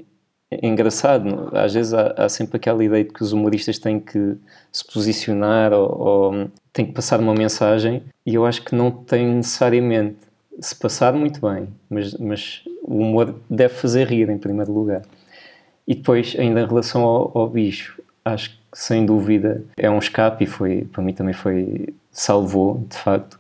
engraçado. 0.51 1.51
Às 1.53 1.75
vezes 1.75 1.95
há, 1.95 2.15
há, 2.17 2.29
sempre 2.29 2.57
aquela 2.57 2.85
ideia 2.85 3.05
de 3.05 3.13
que 3.13 3.23
os 3.23 3.33
humoristas 3.33 3.79
têm 3.79 4.01
que 4.01 4.37
se 4.73 4.85
posicionar 4.93 5.73
ou, 5.73 5.99
ou 5.99 6.51
têm 6.73 6.87
que 6.87 6.93
passar 6.93 7.21
uma 7.21 7.35
mensagem, 7.35 8.03
e 8.25 8.35
eu 8.35 8.45
acho 8.47 8.65
que 8.65 8.75
não 8.75 8.91
tem 8.91 9.27
necessariamente 9.27 10.30
se 10.59 10.75
passar, 10.75 11.13
muito 11.13 11.41
bem, 11.41 11.69
mas, 11.89 12.15
mas 12.15 12.63
o 12.83 12.99
humor 12.99 13.35
deve 13.49 13.75
fazer 13.75 14.07
rir 14.09 14.29
em 14.29 14.39
primeiro 14.39 14.73
lugar. 14.73 15.03
E 15.87 15.95
depois, 15.95 16.37
ainda 16.39 16.61
em 16.61 16.67
relação 16.67 17.03
ao, 17.03 17.37
ao 17.37 17.49
bicho, 17.49 18.01
acho 18.25 18.51
que 18.51 18.57
sem 18.73 19.05
dúvida 19.05 19.63
é 19.77 19.91
um 19.91 19.99
escape 19.99 20.45
e 20.45 20.47
foi, 20.47 20.85
para 20.93 21.03
mim 21.03 21.13
também 21.13 21.35
foi, 21.35 21.89
salvou, 22.13 22.85
de 22.89 22.97
facto. 22.97 23.39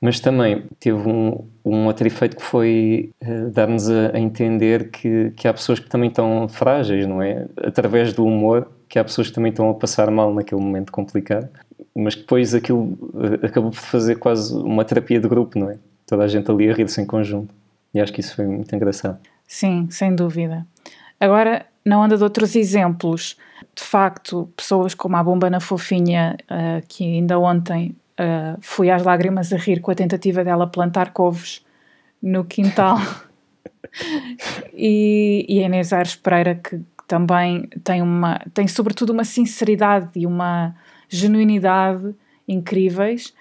Mas 0.00 0.20
também 0.20 0.64
teve 0.78 1.08
um, 1.08 1.44
um 1.64 1.86
outro 1.86 2.06
efeito 2.06 2.36
que 2.36 2.42
foi 2.42 3.10
uh, 3.20 3.50
dar-nos 3.50 3.90
a, 3.90 4.12
a, 4.14 4.18
entender 4.18 4.90
que, 4.90 5.32
que 5.36 5.48
há 5.48 5.52
pessoas 5.52 5.80
que 5.80 5.88
também 5.88 6.08
estão 6.08 6.48
frágeis, 6.48 7.06
não 7.06 7.20
é? 7.20 7.46
Através 7.56 8.12
do 8.12 8.24
humor, 8.24 8.68
que 8.88 8.98
há 8.98 9.04
pessoas 9.04 9.28
que 9.28 9.34
também 9.34 9.50
estão 9.50 9.68
a 9.70 9.74
passar 9.74 10.08
mal 10.10 10.32
naquele 10.32 10.60
momento 10.60 10.92
complicado, 10.92 11.48
mas 11.94 12.14
depois 12.14 12.54
aquilo 12.54 12.96
uh, 13.12 13.44
acabou 13.44 13.70
por 13.72 13.80
fazer 13.80 14.16
quase 14.16 14.54
uma 14.54 14.84
terapia 14.84 15.18
de 15.18 15.28
grupo, 15.28 15.58
não 15.58 15.70
é? 15.70 15.76
Toda 16.08 16.24
a 16.24 16.28
gente 16.28 16.50
ali 16.50 16.68
a 16.70 16.74
rir-se 16.74 17.00
em 17.00 17.06
conjunto. 17.06 17.54
E 17.94 18.00
acho 18.00 18.12
que 18.12 18.20
isso 18.20 18.34
foi 18.34 18.46
muito 18.46 18.74
engraçado. 18.74 19.20
Sim, 19.46 19.88
sem 19.90 20.14
dúvida. 20.14 20.66
Agora, 21.20 21.66
na 21.84 22.00
onda 22.00 22.16
de 22.16 22.24
outros 22.24 22.56
exemplos, 22.56 23.36
de 23.76 23.82
facto, 23.82 24.48
pessoas 24.56 24.94
como 24.94 25.16
a 25.16 25.22
Bomba 25.22 25.50
na 25.50 25.60
Fofinha, 25.60 26.36
uh, 26.44 26.84
que 26.88 27.04
ainda 27.04 27.38
ontem 27.38 27.94
uh, 28.18 28.58
fui 28.60 28.90
às 28.90 29.02
lágrimas 29.02 29.52
a 29.52 29.56
rir 29.56 29.80
com 29.80 29.90
a 29.90 29.94
tentativa 29.94 30.42
dela 30.42 30.66
plantar 30.66 31.12
couves 31.12 31.64
no 32.22 32.44
quintal. 32.44 32.98
e, 34.74 35.44
e 35.48 35.62
a 35.62 35.66
Inês 35.66 35.92
Aires 35.92 36.16
Pereira, 36.16 36.54
que 36.54 36.80
também 37.06 37.68
tem, 37.84 38.02
uma, 38.02 38.40
tem 38.54 38.66
sobretudo 38.66 39.10
uma 39.10 39.24
sinceridade 39.24 40.10
e 40.14 40.26
uma 40.26 40.74
genuinidade 41.08 42.14
incríveis. 42.46 43.34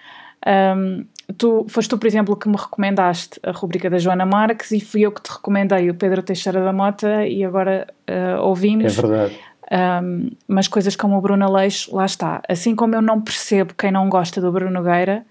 Um, 0.46 1.06
tu, 1.36 1.66
foste 1.68 1.90
tu, 1.90 1.98
por 1.98 2.08
exemplo, 2.08 2.36
que 2.36 2.48
me 2.48 2.56
recomendaste 2.56 3.40
a 3.44 3.52
rubrica 3.52 3.90
da 3.90 3.98
Joana 3.98 4.26
Marques 4.26 4.72
e 4.72 4.80
fui 4.80 5.02
eu 5.02 5.12
que 5.12 5.22
te 5.22 5.32
recomendei 5.32 5.90
o 5.90 5.96
Pedro 5.96 6.22
Teixeira 6.22 6.64
da 6.64 6.72
Mota 6.72 7.26
e 7.26 7.44
agora 7.44 7.88
uh, 8.10 8.42
ouvimos. 8.42 8.98
É 8.98 9.02
verdade. 9.02 9.40
Um, 9.70 10.32
mas 10.48 10.68
coisas 10.68 10.96
como 10.96 11.18
o 11.18 11.22
Bruno 11.22 11.52
Leixo, 11.52 11.94
lá 11.94 12.06
está. 12.06 12.42
Assim 12.48 12.76
como 12.76 12.96
eu 12.96 13.02
não 13.02 13.20
percebo 13.20 13.74
quem 13.74 13.92
não 13.92 14.08
gosta 14.08 14.40
do 14.40 14.52
Bruno 14.52 14.72
Nogueira, 14.72 15.26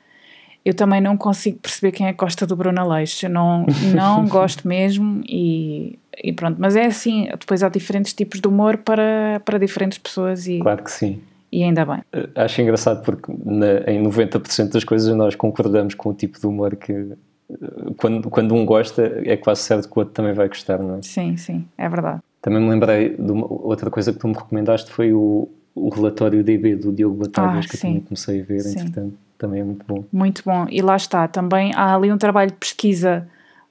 eu 0.62 0.74
também 0.74 1.00
não 1.00 1.16
consigo 1.16 1.58
perceber 1.58 1.92
quem 1.92 2.06
é 2.06 2.12
que 2.12 2.18
gosta 2.18 2.46
do 2.46 2.54
Bruno 2.54 2.86
Leixo. 2.86 3.26
Eu 3.26 3.30
não, 3.30 3.64
não 3.94 4.26
gosto 4.28 4.68
mesmo 4.68 5.22
e, 5.26 5.98
e 6.22 6.32
pronto. 6.32 6.56
Mas 6.58 6.76
é 6.76 6.84
assim, 6.84 7.28
depois 7.30 7.62
há 7.62 7.70
diferentes 7.70 8.12
tipos 8.12 8.40
de 8.40 8.48
humor 8.48 8.76
para, 8.76 9.40
para 9.44 9.58
diferentes 9.58 9.96
pessoas. 9.96 10.46
E, 10.46 10.58
claro 10.58 10.84
que 10.84 10.90
sim 10.90 11.22
e 11.56 11.62
ainda 11.62 11.86
bem. 11.86 12.02
Eh, 12.12 12.28
acho 12.34 12.60
engraçado 12.60 13.02
porque 13.02 13.32
na, 13.42 13.90
em 13.90 14.02
90% 14.02 14.72
das 14.72 14.84
coisas 14.84 15.16
nós 15.16 15.34
concordamos 15.34 15.94
com 15.94 16.10
o 16.10 16.14
tipo 16.14 16.38
de 16.38 16.46
humor 16.46 16.76
que 16.76 16.92
eh, 16.92 17.56
quando, 17.96 18.28
quando 18.28 18.54
um 18.54 18.66
gosta 18.66 19.22
é 19.24 19.38
quase 19.38 19.62
certo 19.62 19.88
que 19.88 19.98
o 19.98 20.00
outro 20.00 20.12
também 20.12 20.34
vai 20.34 20.48
gostar, 20.48 20.78
não 20.82 20.96
é? 20.96 21.02
Sim, 21.02 21.38
sim, 21.38 21.66
é 21.78 21.88
verdade. 21.88 22.20
Também 22.42 22.60
me 22.60 22.68
lembrei 22.68 23.16
de 23.16 23.32
uma, 23.32 23.46
outra 23.50 23.90
coisa 23.90 24.12
que 24.12 24.18
tu 24.18 24.28
me 24.28 24.34
recomendaste 24.34 24.90
foi 24.90 25.14
o, 25.14 25.48
o 25.74 25.88
relatório 25.88 26.44
DB 26.44 26.76
do 26.76 26.92
Diogo 26.92 27.16
Batalhas 27.16 27.64
ah, 27.64 27.68
que 27.70 27.76
sim. 27.78 27.86
eu 27.86 27.92
também 27.94 28.04
comecei 28.04 28.40
a 28.42 28.44
ver, 28.44 28.60
sim. 28.60 28.78
entretanto, 28.78 29.14
também 29.38 29.60
é 29.62 29.64
muito 29.64 29.86
bom. 29.86 30.04
Muito 30.12 30.42
bom, 30.44 30.66
e 30.68 30.82
lá 30.82 30.94
está, 30.94 31.26
também 31.26 31.72
há 31.74 31.94
ali 31.96 32.12
um 32.12 32.18
trabalho 32.18 32.50
de 32.50 32.58
pesquisa 32.58 33.26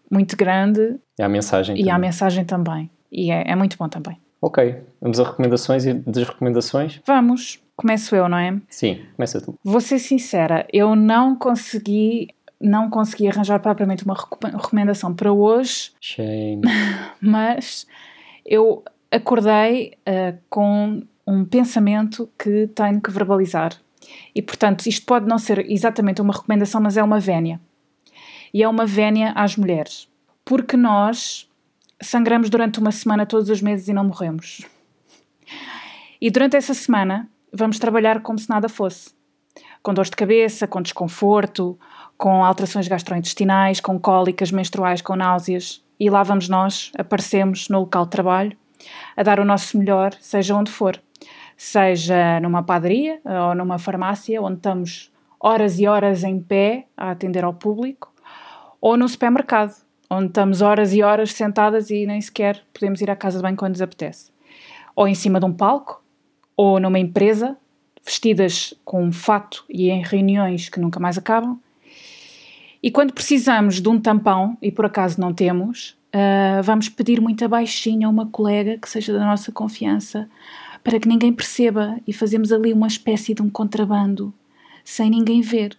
muito 0.10 0.36
grande. 0.36 0.96
E 1.20 1.22
há 1.22 1.28
a 1.28 1.30
mensagem 1.30 1.76
E 1.76 1.80
também. 1.80 1.92
há 1.92 1.96
a 1.96 2.00
mensagem 2.00 2.46
também, 2.46 2.90
e 3.12 3.30
é, 3.30 3.44
é 3.46 3.56
muito 3.56 3.78
bom 3.78 3.88
também. 3.88 4.18
Ok, 4.42 4.76
vamos 5.00 5.20
a 5.20 5.24
recomendações 5.24 5.86
e 5.86 5.94
desrecomendações? 5.94 7.00
Vamos. 7.06 7.64
Começo 7.76 8.16
eu, 8.16 8.30
não 8.30 8.38
é? 8.38 8.60
Sim, 8.70 9.06
começa 9.16 9.42
tu. 9.42 9.54
Vou 9.64 9.82
ser 9.82 10.00
sincera, 10.00 10.66
eu 10.72 10.96
não 10.96 11.36
consegui 11.36 12.30
não 12.60 12.90
consegui 12.90 13.28
arranjar 13.28 13.60
propriamente 13.60 14.06
uma 14.06 14.16
recomendação 14.16 15.14
para 15.14 15.32
hoje. 15.32 15.92
Shame. 16.00 16.62
Mas 17.20 17.86
eu 18.46 18.84
acordei 19.12 19.94
uh, 20.08 20.38
com 20.50 21.04
um 21.28 21.44
pensamento 21.44 22.30
que 22.38 22.68
tenho 22.68 23.02
que 23.02 23.12
verbalizar. 23.12 23.74
E 24.34 24.42
portanto, 24.42 24.86
isto 24.88 25.06
pode 25.06 25.28
não 25.28 25.38
ser 25.38 25.70
exatamente 25.70 26.22
uma 26.22 26.34
recomendação, 26.34 26.80
mas 26.80 26.96
é 26.96 27.04
uma 27.04 27.20
vénia. 27.20 27.60
e 28.54 28.62
é 28.62 28.70
uma 28.70 28.86
vénia 28.86 29.32
às 29.32 29.58
mulheres. 29.58 30.08
Porque 30.44 30.78
nós 30.78 31.50
sangramos 32.00 32.50
durante 32.50 32.80
uma 32.80 32.92
semana 32.92 33.26
todos 33.26 33.50
os 33.50 33.62
meses 33.62 33.88
e 33.88 33.94
não 33.94 34.04
morremos. 34.04 34.62
E 36.22 36.30
durante 36.30 36.56
essa 36.56 36.74
semana 36.74 37.28
vamos 37.56 37.80
trabalhar 37.80 38.22
como 38.22 38.38
se 38.38 38.50
nada 38.50 38.70
fosse. 38.70 39.14
Com 39.82 39.94
dor 39.94 40.06
de 40.06 40.12
cabeça, 40.12 40.68
com 40.68 40.82
desconforto, 40.82 41.80
com 42.18 42.44
alterações 42.44 42.88
gastrointestinais, 42.88 43.80
com 43.80 44.00
cólicas 44.00 44.52
menstruais, 44.52 45.02
com 45.02 45.16
náuseas. 45.16 45.84
E 46.00 46.10
lá 46.10 46.24
vamos 46.24 46.50
nós, 46.50 46.92
aparecemos 46.98 47.70
no 47.70 47.80
local 47.80 48.06
de 48.06 48.12
trabalho, 48.12 48.58
a 49.16 49.24
dar 49.24 49.40
o 49.40 49.46
nosso 49.46 49.78
melhor, 49.78 50.14
seja 50.20 50.56
onde 50.56 50.72
for. 50.72 51.02
Seja 51.56 52.40
numa 52.42 52.64
padaria 52.64 53.22
ou 53.24 53.56
numa 53.56 53.80
farmácia, 53.80 54.42
onde 54.42 54.58
estamos 54.58 55.12
horas 55.40 55.80
e 55.80 55.88
horas 55.88 56.24
em 56.24 56.40
pé 56.40 56.88
a 56.98 57.12
atender 57.12 57.46
ao 57.46 57.54
público, 57.54 58.12
ou 58.82 58.98
no 58.98 59.08
supermercado, 59.08 59.74
onde 60.10 60.28
estamos 60.28 60.62
horas 60.62 60.94
e 60.94 61.02
horas 61.02 61.32
sentadas 61.32 61.90
e 61.90 62.06
nem 62.06 62.20
sequer 62.20 62.62
podemos 62.74 63.02
ir 63.02 63.10
à 63.10 63.16
casa 63.16 63.38
de 63.38 63.44
banho 63.44 63.56
quando 63.56 63.74
nos 63.74 63.82
apetece. 63.82 64.32
Ou 64.96 65.08
em 65.08 65.16
cima 65.16 65.40
de 65.40 65.46
um 65.46 65.54
palco, 65.54 66.04
ou 66.56 66.80
numa 66.80 67.00
empresa, 67.00 67.58
vestidas 68.04 68.74
com 68.84 69.04
um 69.04 69.12
fato 69.12 69.66
e 69.70 69.90
em 69.90 70.04
reuniões 70.04 70.70
que 70.70 70.80
nunca 70.80 71.00
mais 71.00 71.18
acabam. 71.18 71.60
E 72.82 72.92
quando 72.92 73.14
precisamos 73.14 73.82
de 73.82 73.90
um 73.90 74.00
tampão, 74.00 74.58
e 74.62 74.72
por 74.72 74.86
acaso 74.86 75.20
não 75.20 75.34
temos, 75.34 75.98
uh, 76.14 76.62
vamos 76.62 76.88
pedir 76.88 77.20
muito 77.20 77.48
baixinho 77.50 78.08
a 78.08 78.12
uma 78.12 78.28
colega 78.28 78.78
que 78.78 78.88
seja 78.88 79.12
da 79.12 79.26
nossa 79.26 79.52
confiança, 79.52 80.30
para 80.84 81.00
que 81.00 81.08
ninguém 81.08 81.34
perceba 81.34 82.00
e 82.06 82.14
fazemos 82.14 82.52
ali 82.52 82.72
uma 82.72 82.86
espécie 82.86 83.34
de 83.34 83.42
um 83.42 83.50
contrabando, 83.50 84.32
sem 84.84 85.10
ninguém 85.10 85.42
ver. 85.42 85.76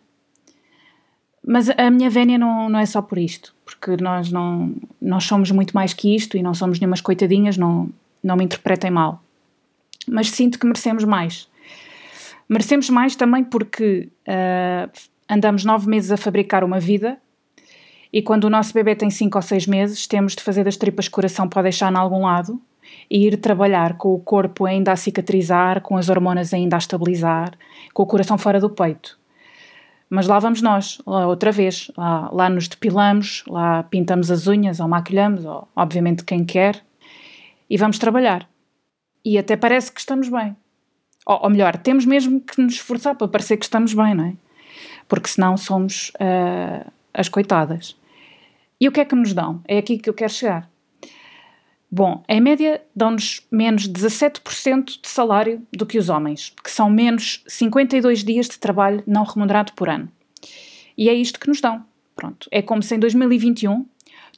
Mas 1.46 1.70
a 1.70 1.90
minha 1.92 2.10
vénia 2.10 2.36
não, 2.36 2.68
não 2.68 2.80
é 2.80 2.84
só 2.84 3.00
por 3.00 3.18
isto, 3.18 3.54
porque 3.64 3.96
nós 4.02 4.32
não 4.32 4.74
nós 5.00 5.22
somos 5.22 5.52
muito 5.52 5.72
mais 5.72 5.94
que 5.94 6.12
isto 6.12 6.36
e 6.36 6.42
não 6.42 6.54
somos 6.54 6.80
nenhumas 6.80 7.00
coitadinhas, 7.00 7.56
não, 7.56 7.88
não 8.20 8.34
me 8.34 8.44
interpretem 8.44 8.90
mal. 8.90 9.22
Mas 10.08 10.30
sinto 10.30 10.58
que 10.58 10.66
merecemos 10.66 11.04
mais. 11.04 11.48
Merecemos 12.48 12.88
mais 12.90 13.16
também 13.16 13.42
porque 13.42 14.08
uh, 14.28 14.90
andamos 15.28 15.64
nove 15.64 15.88
meses 15.88 16.12
a 16.12 16.16
fabricar 16.16 16.62
uma 16.62 16.78
vida 16.78 17.18
e 18.12 18.22
quando 18.22 18.44
o 18.44 18.50
nosso 18.50 18.72
bebê 18.72 18.94
tem 18.94 19.10
cinco 19.10 19.36
ou 19.36 19.42
seis 19.42 19.66
meses, 19.66 20.06
temos 20.06 20.34
de 20.34 20.42
fazer 20.42 20.64
das 20.64 20.76
tripas 20.76 21.08
coração 21.08 21.48
para 21.48 21.62
deixar 21.62 21.92
em 21.92 21.96
algum 21.96 22.22
lado 22.22 22.60
e 23.10 23.26
ir 23.26 23.36
trabalhar 23.36 23.98
com 23.98 24.14
o 24.14 24.18
corpo 24.18 24.64
ainda 24.64 24.92
a 24.92 24.96
cicatrizar, 24.96 25.82
com 25.82 25.96
as 25.96 26.08
hormonas 26.08 26.54
ainda 26.54 26.76
a 26.76 26.78
estabilizar, 26.78 27.52
com 27.92 28.04
o 28.04 28.06
coração 28.06 28.38
fora 28.38 28.60
do 28.60 28.70
peito. 28.70 29.18
Mas 30.08 30.28
lá 30.28 30.38
vamos 30.38 30.62
nós, 30.62 31.02
lá 31.04 31.26
outra 31.26 31.50
vez. 31.50 31.90
Lá, 31.96 32.30
lá 32.32 32.48
nos 32.48 32.68
depilamos, 32.68 33.44
lá 33.48 33.82
pintamos 33.82 34.30
as 34.30 34.46
unhas 34.46 34.78
ou 34.78 34.86
maquilhamos, 34.86 35.44
ou, 35.44 35.66
obviamente 35.74 36.24
quem 36.24 36.44
quer, 36.44 36.80
e 37.68 37.76
vamos 37.76 37.98
trabalhar. 37.98 38.48
E 39.26 39.36
até 39.36 39.56
parece 39.56 39.90
que 39.90 39.98
estamos 39.98 40.28
bem. 40.28 40.56
Ou, 41.26 41.40
ou 41.42 41.50
melhor, 41.50 41.76
temos 41.76 42.06
mesmo 42.06 42.40
que 42.40 42.62
nos 42.62 42.74
esforçar 42.74 43.16
para 43.16 43.26
parecer 43.26 43.56
que 43.56 43.64
estamos 43.64 43.92
bem, 43.92 44.14
não 44.14 44.26
é? 44.26 44.34
Porque 45.08 45.26
senão 45.26 45.56
somos 45.56 46.10
uh, 46.10 46.88
as 47.12 47.28
coitadas. 47.28 47.96
E 48.80 48.86
o 48.86 48.92
que 48.92 49.00
é 49.00 49.04
que 49.04 49.16
nos 49.16 49.32
dão? 49.32 49.60
É 49.66 49.78
aqui 49.78 49.98
que 49.98 50.08
eu 50.08 50.14
quero 50.14 50.32
chegar. 50.32 50.70
Bom, 51.90 52.22
em 52.28 52.40
média 52.40 52.80
dão-nos 52.94 53.44
menos 53.50 53.88
17% 53.88 55.00
de 55.02 55.08
salário 55.08 55.60
do 55.72 55.84
que 55.84 55.98
os 55.98 56.08
homens, 56.08 56.54
que 56.62 56.70
são 56.70 56.88
menos 56.88 57.42
52 57.48 58.22
dias 58.22 58.48
de 58.48 58.60
trabalho 58.60 59.02
não 59.08 59.24
remunerado 59.24 59.72
por 59.72 59.88
ano. 59.88 60.08
E 60.96 61.08
é 61.08 61.14
isto 61.14 61.40
que 61.40 61.48
nos 61.48 61.60
dão. 61.60 61.84
Pronto. 62.14 62.46
É 62.52 62.62
como 62.62 62.80
se 62.80 62.94
em 62.94 63.00
2021 63.00 63.86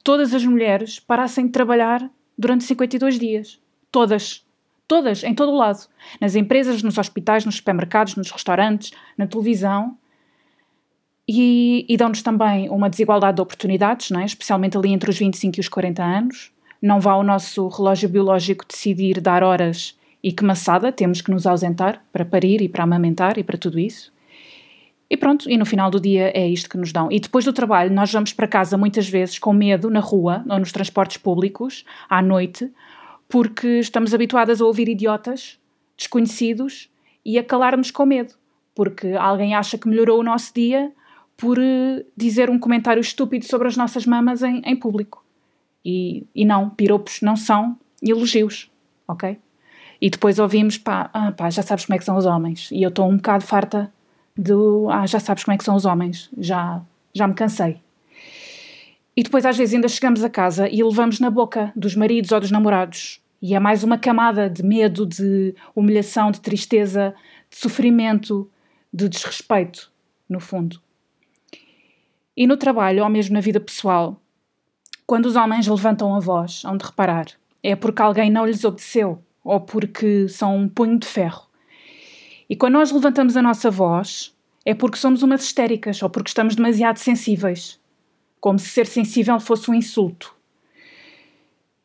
todas 0.03 0.33
as 0.33 0.43
mulheres 0.43 0.99
parassem 0.99 1.45
de 1.45 1.51
trabalhar 1.51 2.09
durante 2.35 2.63
52 2.63 3.19
dias. 3.19 3.59
Todas. 3.91 4.48
Todas, 4.89 5.23
em 5.23 5.33
todo 5.33 5.53
o 5.53 5.55
lado. 5.55 5.87
Nas 6.19 6.35
empresas, 6.35 6.83
nos 6.83 6.97
hospitais, 6.97 7.45
nos 7.45 7.55
supermercados, 7.55 8.17
nos 8.17 8.29
restaurantes, 8.29 8.91
na 9.17 9.25
televisão. 9.25 9.97
E, 11.25 11.85
e 11.87 11.95
dão-nos 11.95 12.21
também 12.21 12.69
uma 12.69 12.89
desigualdade 12.89 13.35
de 13.35 13.41
oportunidades, 13.41 14.09
não 14.09 14.19
é? 14.19 14.25
especialmente 14.25 14.75
ali 14.75 14.91
entre 14.91 15.09
os 15.09 15.17
25 15.17 15.57
e 15.57 15.61
os 15.61 15.69
40 15.69 16.03
anos 16.03 16.51
não 16.81 16.99
vá 16.99 17.15
o 17.15 17.23
nosso 17.23 17.67
relógio 17.67 18.09
biológico 18.09 18.65
decidir 18.67 19.19
dar 19.19 19.43
horas 19.43 19.97
e 20.23 20.31
que 20.31 20.43
maçada, 20.43 20.91
temos 20.91 21.21
que 21.21 21.31
nos 21.31 21.45
ausentar 21.45 22.03
para 22.11 22.25
parir 22.25 22.61
e 22.61 22.69
para 22.69 22.83
amamentar 22.83 23.37
e 23.37 23.43
para 23.43 23.57
tudo 23.57 23.79
isso. 23.79 24.11
E 25.09 25.17
pronto, 25.17 25.49
e 25.49 25.57
no 25.57 25.65
final 25.65 25.89
do 25.89 25.99
dia 25.99 26.31
é 26.35 26.47
isto 26.47 26.69
que 26.69 26.77
nos 26.77 26.91
dão. 26.91 27.11
E 27.11 27.19
depois 27.19 27.43
do 27.43 27.51
trabalho, 27.51 27.91
nós 27.91 28.11
vamos 28.11 28.31
para 28.31 28.47
casa 28.47 28.77
muitas 28.77 29.09
vezes 29.09 29.39
com 29.39 29.51
medo 29.51 29.89
na 29.89 29.99
rua 29.99 30.43
ou 30.47 30.59
nos 30.59 30.71
transportes 30.71 31.17
públicos, 31.17 31.83
à 32.07 32.21
noite, 32.21 32.71
porque 33.29 33.79
estamos 33.79 34.13
habituadas 34.13 34.59
a 34.59 34.65
ouvir 34.65 34.89
idiotas, 34.89 35.59
desconhecidos 35.95 36.89
e 37.23 37.37
a 37.37 37.43
calar-nos 37.43 37.91
com 37.91 38.05
medo, 38.05 38.33
porque 38.73 39.13
alguém 39.13 39.53
acha 39.53 39.77
que 39.77 39.87
melhorou 39.87 40.19
o 40.19 40.23
nosso 40.23 40.51
dia 40.53 40.91
por 41.37 41.57
uh, 41.59 42.03
dizer 42.17 42.49
um 42.49 42.59
comentário 42.59 42.99
estúpido 42.99 43.45
sobre 43.45 43.67
as 43.67 43.77
nossas 43.77 44.05
mamas 44.05 44.41
em, 44.41 44.61
em 44.65 44.75
público. 44.75 45.23
E, 45.85 46.25
e 46.35 46.43
não, 46.43 46.69
piropos 46.69 47.21
não 47.21 47.35
são 47.37 47.77
elogios, 48.01 48.69
ok? 49.07 49.37
E 50.01 50.09
depois 50.09 50.39
ouvimos, 50.39 50.77
pá, 50.77 51.09
ah, 51.13 51.31
pá, 51.31 51.49
já 51.49 51.61
sabes 51.61 51.85
como 51.85 51.95
é 51.95 51.99
que 51.99 52.05
são 52.05 52.17
os 52.17 52.25
homens. 52.25 52.69
E 52.71 52.81
eu 52.81 52.89
estou 52.89 53.07
um 53.09 53.15
bocado 53.15 53.43
farta 53.43 53.93
do, 54.35 54.89
ah, 54.89 55.05
já 55.05 55.19
sabes 55.19 55.43
como 55.43 55.53
é 55.53 55.57
que 55.57 55.63
são 55.63 55.75
os 55.75 55.85
homens, 55.85 56.29
já, 56.37 56.81
já 57.13 57.27
me 57.27 57.33
cansei. 57.33 57.79
E 59.15 59.23
depois 59.23 59.45
às 59.45 59.57
vezes 59.57 59.75
ainda 59.75 59.87
chegamos 59.87 60.23
a 60.23 60.29
casa 60.29 60.69
e 60.69 60.83
levamos 60.83 61.19
na 61.19 61.29
boca 61.29 61.71
dos 61.75 61.95
maridos 61.95 62.31
ou 62.31 62.39
dos 62.39 62.51
namorados. 62.51 63.21
E 63.41 63.55
é 63.55 63.59
mais 63.59 63.83
uma 63.83 63.97
camada 63.97 64.49
de 64.49 64.63
medo, 64.63 65.05
de 65.05 65.55
humilhação, 65.75 66.31
de 66.31 66.41
tristeza, 66.41 67.15
de 67.49 67.57
sofrimento, 67.57 68.49
de 68.93 69.07
desrespeito, 69.07 69.91
no 70.27 70.39
fundo. 70.39 70.81
E 72.35 72.45
no 72.47 72.57
trabalho, 72.57 73.03
ou 73.03 73.09
mesmo 73.09 73.33
na 73.33 73.41
vida 73.41 73.59
pessoal, 73.59 74.21
quando 75.05 75.25
os 75.25 75.35
homens 75.35 75.67
levantam 75.67 76.15
a 76.15 76.19
voz, 76.19 76.63
hão 76.65 76.77
de 76.77 76.85
reparar, 76.85 77.27
é 77.63 77.75
porque 77.75 78.01
alguém 78.01 78.29
não 78.29 78.45
lhes 78.45 78.63
obedeceu 78.63 79.23
ou 79.43 79.59
porque 79.59 80.27
são 80.27 80.55
um 80.55 80.69
punho 80.69 80.99
de 80.99 81.07
ferro. 81.07 81.47
E 82.49 82.55
quando 82.55 82.73
nós 82.73 82.91
levantamos 82.91 83.35
a 83.37 83.41
nossa 83.41 83.71
voz, 83.71 84.35
é 84.65 84.73
porque 84.73 84.97
somos 84.97 85.23
umas 85.23 85.43
histéricas 85.43 86.01
ou 86.01 86.09
porque 86.09 86.29
estamos 86.29 86.55
demasiado 86.55 86.97
sensíveis. 86.97 87.78
Como 88.39 88.57
se 88.57 88.69
ser 88.69 88.87
sensível 88.87 89.39
fosse 89.39 89.69
um 89.69 89.73
insulto. 89.73 90.33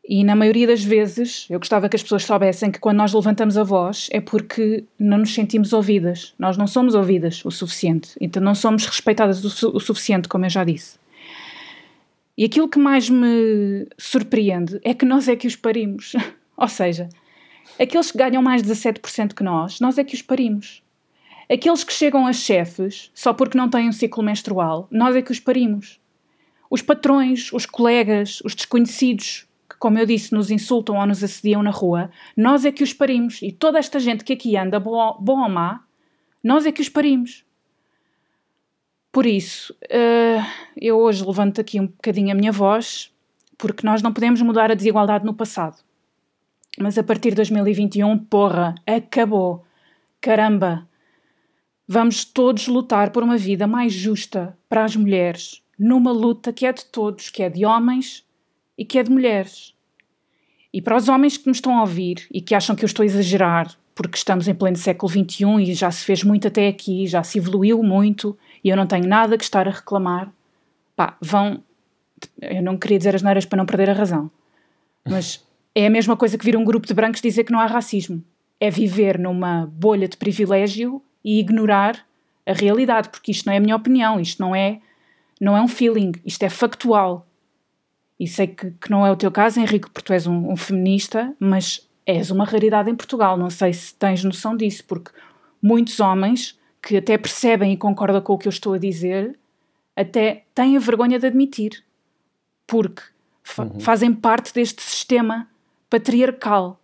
E 0.06 0.22
na 0.22 0.36
maioria 0.36 0.66
das 0.66 0.84
vezes, 0.84 1.46
eu 1.48 1.58
gostava 1.58 1.88
que 1.88 1.96
as 1.96 2.02
pessoas 2.02 2.24
soubessem 2.24 2.70
que 2.70 2.78
quando 2.78 2.98
nós 2.98 3.14
levantamos 3.14 3.56
a 3.56 3.62
voz 3.62 4.08
é 4.12 4.20
porque 4.20 4.84
não 4.98 5.18
nos 5.18 5.32
sentimos 5.32 5.72
ouvidas. 5.72 6.34
Nós 6.38 6.58
não 6.58 6.66
somos 6.66 6.94
ouvidas 6.94 7.42
o 7.42 7.50
suficiente. 7.50 8.10
Então 8.20 8.42
não 8.42 8.54
somos 8.54 8.84
respeitadas 8.84 9.42
o, 9.42 9.48
su 9.48 9.70
o 9.74 9.80
suficiente, 9.80 10.28
como 10.28 10.44
eu 10.44 10.50
já 10.50 10.62
disse. 10.62 10.98
E 12.36 12.44
aquilo 12.44 12.68
que 12.68 12.78
mais 12.78 13.08
me 13.08 13.86
surpreende 13.96 14.78
é 14.82 14.92
que 14.92 15.06
nós 15.06 15.26
é 15.26 15.36
que 15.36 15.46
os 15.46 15.56
parimos. 15.56 16.12
Ou 16.54 16.68
seja, 16.68 17.08
aqueles 17.80 18.10
que 18.10 18.18
ganham 18.18 18.42
mais 18.42 18.62
de 18.62 18.70
17% 18.70 19.32
que 19.32 19.42
nós, 19.42 19.80
nós 19.80 19.96
é 19.96 20.04
que 20.04 20.14
os 20.14 20.22
parimos. 20.22 20.82
Aqueles 21.50 21.82
que 21.82 21.92
chegam 21.92 22.26
a 22.26 22.32
chefes 22.32 23.10
só 23.14 23.32
porque 23.32 23.56
não 23.56 23.70
têm 23.70 23.88
um 23.88 23.92
ciclo 23.92 24.22
menstrual, 24.22 24.86
nós 24.90 25.16
é 25.16 25.22
que 25.22 25.32
os 25.32 25.40
parimos. 25.40 26.00
Os 26.74 26.82
patrões, 26.82 27.52
os 27.52 27.66
colegas, 27.66 28.40
os 28.44 28.52
desconhecidos, 28.52 29.46
que, 29.70 29.76
como 29.78 29.96
eu 29.96 30.04
disse, 30.04 30.34
nos 30.34 30.50
insultam 30.50 30.96
ou 30.96 31.06
nos 31.06 31.22
assediam 31.22 31.62
na 31.62 31.70
rua, 31.70 32.10
nós 32.37 32.64
é 32.64 32.72
que 32.72 32.82
os 32.82 32.92
parimos. 32.92 33.40
E 33.42 33.52
toda 33.52 33.78
esta 33.78 34.00
gente 34.00 34.24
que 34.24 34.32
aqui 34.32 34.56
anda, 34.56 34.80
bom 34.80 35.14
ou 35.20 35.48
má, 35.48 35.84
nós 36.42 36.66
é 36.66 36.72
que 36.72 36.80
os 36.82 36.88
parimos. 36.88 37.44
Por 39.12 39.24
isso, 39.24 39.72
uh, 39.84 40.44
eu 40.76 40.98
hoje 40.98 41.24
levanto 41.24 41.60
aqui 41.60 41.78
um 41.78 41.87
bocadinho 41.87 42.32
a 42.32 42.34
minha 42.34 42.50
voz, 42.50 43.08
porque 43.56 43.87
nós 43.87 44.02
não 44.02 44.12
podemos 44.12 44.42
mudar 44.42 44.68
a 44.72 44.74
desigualdade 44.74 45.24
no 45.24 45.32
passado. 45.32 45.76
Mas 46.76 46.98
a 46.98 47.04
partir 47.04 47.30
de 47.30 47.37
2021, 47.37 48.18
porra, 48.18 48.74
acabou. 48.84 49.64
Caramba! 50.20 50.88
Vamos 51.87 52.24
todos 52.24 52.66
lutar 52.66 53.10
por 53.10 53.22
uma 53.22 53.37
vida 53.37 53.64
mais 53.64 53.92
justa 53.92 54.58
para 54.68 54.84
as 54.84 54.96
mulheres, 54.96 55.62
numa 55.78 56.12
luta 56.12 56.52
que 56.52 56.66
é 56.66 56.72
de 56.72 56.84
todos, 56.84 57.30
que 57.30 57.42
é 57.42 57.48
de 57.48 57.64
homens 57.64 58.24
e 58.76 58.84
que 58.84 58.98
é 58.98 59.02
de 59.02 59.10
mulheres. 59.10 59.74
E 60.72 60.82
para 60.82 60.96
os 60.96 61.08
homens 61.08 61.37
que 61.37 61.46
me 61.46 61.52
estão 61.52 61.78
a 61.78 61.82
ouvir 61.82 62.26
e 62.32 62.40
que 62.40 62.54
acham 62.54 62.74
que 62.74 62.84
eu 62.84 62.87
estou 62.87 63.02
a 63.02 63.06
exagerar, 63.06 63.76
porque 63.94 64.16
estamos 64.16 64.48
em 64.48 64.54
pleno 64.54 64.76
século 64.76 65.10
XXI 65.10 65.70
e 65.70 65.74
já 65.74 65.90
se 65.90 66.04
fez 66.04 66.24
muito 66.24 66.48
até 66.48 66.66
aqui, 66.66 67.06
já 67.06 67.22
se 67.22 67.38
evoluiu 67.38 67.82
muito 67.82 68.37
e 68.62 68.68
eu 68.68 68.76
não 68.76 68.87
tenho 68.87 69.06
nada 69.06 69.38
que 69.38 69.44
estar 69.44 69.68
a 69.68 69.70
reclamar, 69.70 70.32
pá, 70.96 71.16
vão. 71.20 71.62
Eu 72.40 72.62
não 72.62 72.76
queria 72.76 72.98
dizer 72.98 73.14
as 73.14 73.22
neiras 73.22 73.44
para 73.44 73.58
não 73.58 73.66
perder 73.66 73.90
a 73.90 73.92
razão, 73.92 74.30
mas 75.08 75.44
é 75.74 75.87
a 75.87 75.90
mesma 75.90 76.16
coisa 76.16 76.38
que 76.38 76.44
vir 76.44 76.56
um 76.56 76.64
grupo 76.64 76.87
de 76.87 76.94
brancos 76.94 77.20
dizer 77.20 77.44
que 77.44 77.52
não 77.52 77.60
há 77.60 77.66
racismo. 77.66 78.24
É 78.58 78.70
viver 78.70 79.18
numa 79.18 79.66
bolha 79.66 80.08
de 80.08 80.16
privilégio 80.16 81.02
e 81.24 81.38
ignorar 81.38 82.04
a 82.46 82.52
realidade, 82.52 83.08
porque 83.10 83.30
isto 83.30 83.46
não 83.46 83.52
é 83.52 83.56
a 83.56 83.60
minha 83.60 83.76
opinião, 83.76 84.20
isto 84.20 84.40
não 84.40 84.54
é 84.54 84.80
Não 85.44 85.57
é 85.57 85.61
um 85.61 85.68
feeling, 85.68 86.12
isto 86.24 86.42
é 86.42 86.48
factual. 86.48 87.26
E 88.18 88.26
sei 88.26 88.46
que, 88.46 88.70
que 88.70 88.90
não 88.90 89.07
é 89.07 89.12
o 89.12 89.16
teu 89.16 89.30
caso, 89.30 89.61
Henrique, 89.61 89.90
porque 89.90 90.07
tu 90.07 90.12
és 90.14 90.26
um, 90.26 90.52
um 90.52 90.57
feminista, 90.57 91.35
mas 91.38 91.87
és 92.07 92.30
uma 92.30 92.46
raridade 92.46 92.90
em 92.90 92.96
Portugal. 92.96 93.37
Não 93.37 93.50
sei 93.50 93.72
se 93.74 93.94
tens 93.94 94.24
noção 94.24 94.57
disso, 94.57 94.85
porque 94.85 95.11
muitos 95.61 96.00
homens 96.00 96.59
que 96.80 96.96
até 96.96 97.18
percebem 97.18 97.72
e 97.72 97.76
concordam 97.76 98.22
com 98.22 98.33
o 98.33 98.38
que 98.38 98.48
eu 98.48 98.50
estou 98.50 98.72
a 98.72 98.78
dizer, 98.78 99.38
até 99.94 100.44
têm 100.54 100.76
a 100.76 100.80
vergonha 100.80 101.18
de 101.18 101.26
admitir, 101.26 101.85
porque 102.66 103.02
fa 103.42 103.64
uhum. 103.64 103.80
fazem 103.80 104.14
parte 104.14 104.52
deste 104.54 104.83
sistema 104.83 105.46
patriarcal. 105.90 106.80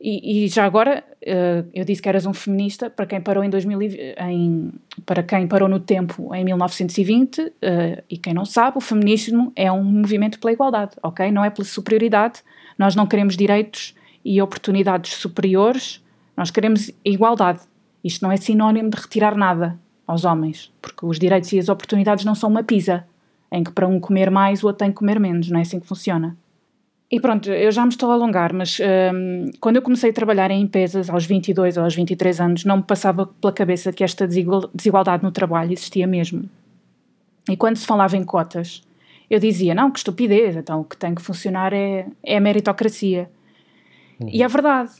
E, 0.00 0.44
e 0.44 0.48
já 0.48 0.64
agora, 0.64 1.04
uh, 1.22 1.68
eu 1.72 1.84
disse 1.84 2.02
que 2.02 2.08
eras 2.08 2.26
um 2.26 2.34
feminista, 2.34 2.90
para 2.90 3.06
quem 3.06 3.20
parou 3.20 3.42
em 3.42 3.48
2000, 3.48 3.80
em, 4.28 4.72
para 5.06 5.22
quem 5.22 5.46
parou 5.46 5.68
no 5.68 5.80
tempo 5.80 6.34
em 6.34 6.44
1920, 6.44 7.40
uh, 7.40 7.52
eh, 7.62 8.04
e 8.10 8.18
quem 8.18 8.34
não 8.34 8.44
sabe, 8.44 8.76
o 8.76 8.80
feminismo 8.80 9.52
é 9.56 9.70
um 9.70 9.82
movimento 9.82 10.38
pela 10.38 10.52
igualdade, 10.52 10.96
ok? 11.02 11.30
Não 11.30 11.44
é 11.44 11.50
pela 11.50 11.64
superioridade, 11.64 12.42
nós 12.78 12.94
não 12.94 13.06
queremos 13.06 13.36
direitos 13.36 13.94
e 14.24 14.42
oportunidades 14.42 15.14
superiores, 15.14 16.04
nós 16.36 16.50
queremos 16.50 16.90
igualdade. 17.04 17.60
Isto 18.02 18.22
não 18.22 18.32
é 18.32 18.36
sinónimo 18.36 18.90
de 18.90 18.96
retirar 19.00 19.36
nada 19.36 19.78
aos 20.06 20.24
homens, 20.24 20.72
porque 20.82 21.06
os 21.06 21.18
direitos 21.18 21.50
e 21.52 21.58
as 21.58 21.68
oportunidades 21.68 22.24
não 22.24 22.34
são 22.34 22.50
uma 22.50 22.62
pizza, 22.62 23.06
em 23.50 23.62
que 23.62 23.70
para 23.70 23.86
um 23.86 24.00
comer 24.00 24.30
mais 24.30 24.62
o 24.62 24.66
outro 24.66 24.80
tem 24.80 24.90
que 24.90 24.96
comer 24.96 25.18
menos, 25.18 25.48
não 25.48 25.58
é 25.58 25.62
assim 25.62 25.80
que 25.80 25.86
funciona. 25.86 26.36
E 27.14 27.20
pronto, 27.20 27.48
eu 27.48 27.70
já 27.70 27.82
me 27.84 27.90
estou 27.90 28.10
a 28.10 28.14
alongar, 28.14 28.52
mas 28.52 28.80
um, 28.80 29.48
quando 29.60 29.76
eu 29.76 29.82
comecei 29.82 30.10
a 30.10 30.12
trabalhar 30.12 30.50
em 30.50 30.60
empresas 30.60 31.08
aos 31.08 31.24
22 31.24 31.76
ou 31.76 31.84
aos 31.84 31.94
23 31.94 32.40
anos, 32.40 32.64
não 32.64 32.78
me 32.78 32.82
passava 32.82 33.24
pela 33.24 33.52
cabeça 33.52 33.92
que 33.92 34.02
esta 34.02 34.26
desigualdade 34.26 35.22
no 35.22 35.30
trabalho 35.30 35.72
existia 35.72 36.08
mesmo. 36.08 36.50
E 37.48 37.56
quando 37.56 37.76
se 37.76 37.86
falava 37.86 38.16
em 38.16 38.24
cotas, 38.24 38.82
eu 39.30 39.38
dizia, 39.38 39.76
não, 39.76 39.92
que 39.92 39.98
estupidez, 39.98 40.56
então 40.56 40.80
o 40.80 40.84
que 40.84 40.96
tem 40.96 41.14
que 41.14 41.22
funcionar 41.22 41.72
é, 41.72 42.08
é 42.20 42.36
a 42.36 42.40
meritocracia. 42.40 43.30
Uhum. 44.18 44.30
E 44.32 44.42
é 44.42 44.48
verdade, 44.48 44.90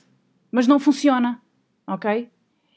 mas 0.53 0.69
não 0.69 0.79
funciona, 0.79 1.41
ok? 1.85 2.29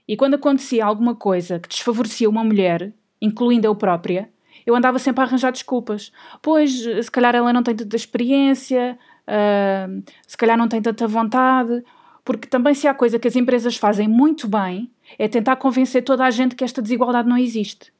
E 0.08 0.18
quando 0.18 0.34
acontecia 0.34 0.84
alguma 0.84 1.14
coisa 1.14 1.60
que 1.60 1.70
desfavorecia 1.70 2.28
uma 2.28 2.44
mulher, 2.44 2.92
incluindo 3.22 3.68
eu 3.68 3.76
própria, 3.76 4.32
eu 4.66 4.76
andava 4.76 4.98
sempre 4.98 5.22
a 5.22 5.26
arranjar 5.26 5.52
desculpas. 5.52 6.12
Pois, 6.42 6.72
se 6.72 7.12
calhar 7.12 7.36
ela 7.36 7.54
não 7.54 7.62
tem 7.62 7.76
tanta 7.76 7.96
experiência, 7.96 8.98
uh, 9.28 10.04
se 10.26 10.38
calhar 10.38 10.58
não 10.58 10.68
tem 10.68 10.82
tanta 10.82 11.08
vontade, 11.08 11.84
porque 12.24 12.48
também 12.48 12.74
se 12.74 12.88
há 12.88 12.94
coisa 12.94 13.20
que 13.20 13.28
as 13.28 13.36
empresas 13.36 13.78
fazem 13.78 14.08
muito 14.08 14.48
bem 14.48 14.92
é 15.18 15.28
tentar 15.28 15.56
convencer 15.56 16.04
toda 16.04 16.26
a 16.26 16.32
gente 16.32 16.56
que 16.56 16.64
esta 16.64 16.82
desigualdade 16.82 17.30
não 17.30 17.38
existe. 17.38 17.94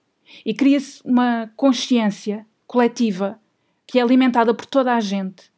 E 0.46 0.54
cria-se 0.54 1.02
uma 1.06 1.50
consciência 1.56 2.46
coletiva 2.66 3.40
que 3.86 3.98
é 3.98 4.02
alimentada 4.02 4.54
por 4.54 4.66
toda 4.66 4.94
a 4.94 5.00
gente. 5.00 5.50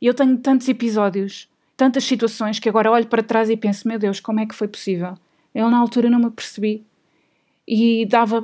E 0.00 0.06
eu 0.06 0.14
tenho 0.14 0.36
tantos 0.38 0.68
episódios, 0.68 1.48
tantas 1.76 2.04
situações 2.04 2.58
que 2.58 2.68
agora 2.68 2.90
olho 2.90 3.06
para 3.06 3.22
trás 3.22 3.50
e 3.50 3.56
penso: 3.56 3.88
meu 3.88 3.98
Deus, 3.98 4.20
como 4.20 4.40
é 4.40 4.46
que 4.46 4.54
foi 4.54 4.68
possível? 4.68 5.14
Eu 5.54 5.68
na 5.68 5.78
altura 5.78 6.08
não 6.08 6.18
me 6.18 6.30
percebi. 6.30 6.84
E 7.66 8.06
dava 8.06 8.42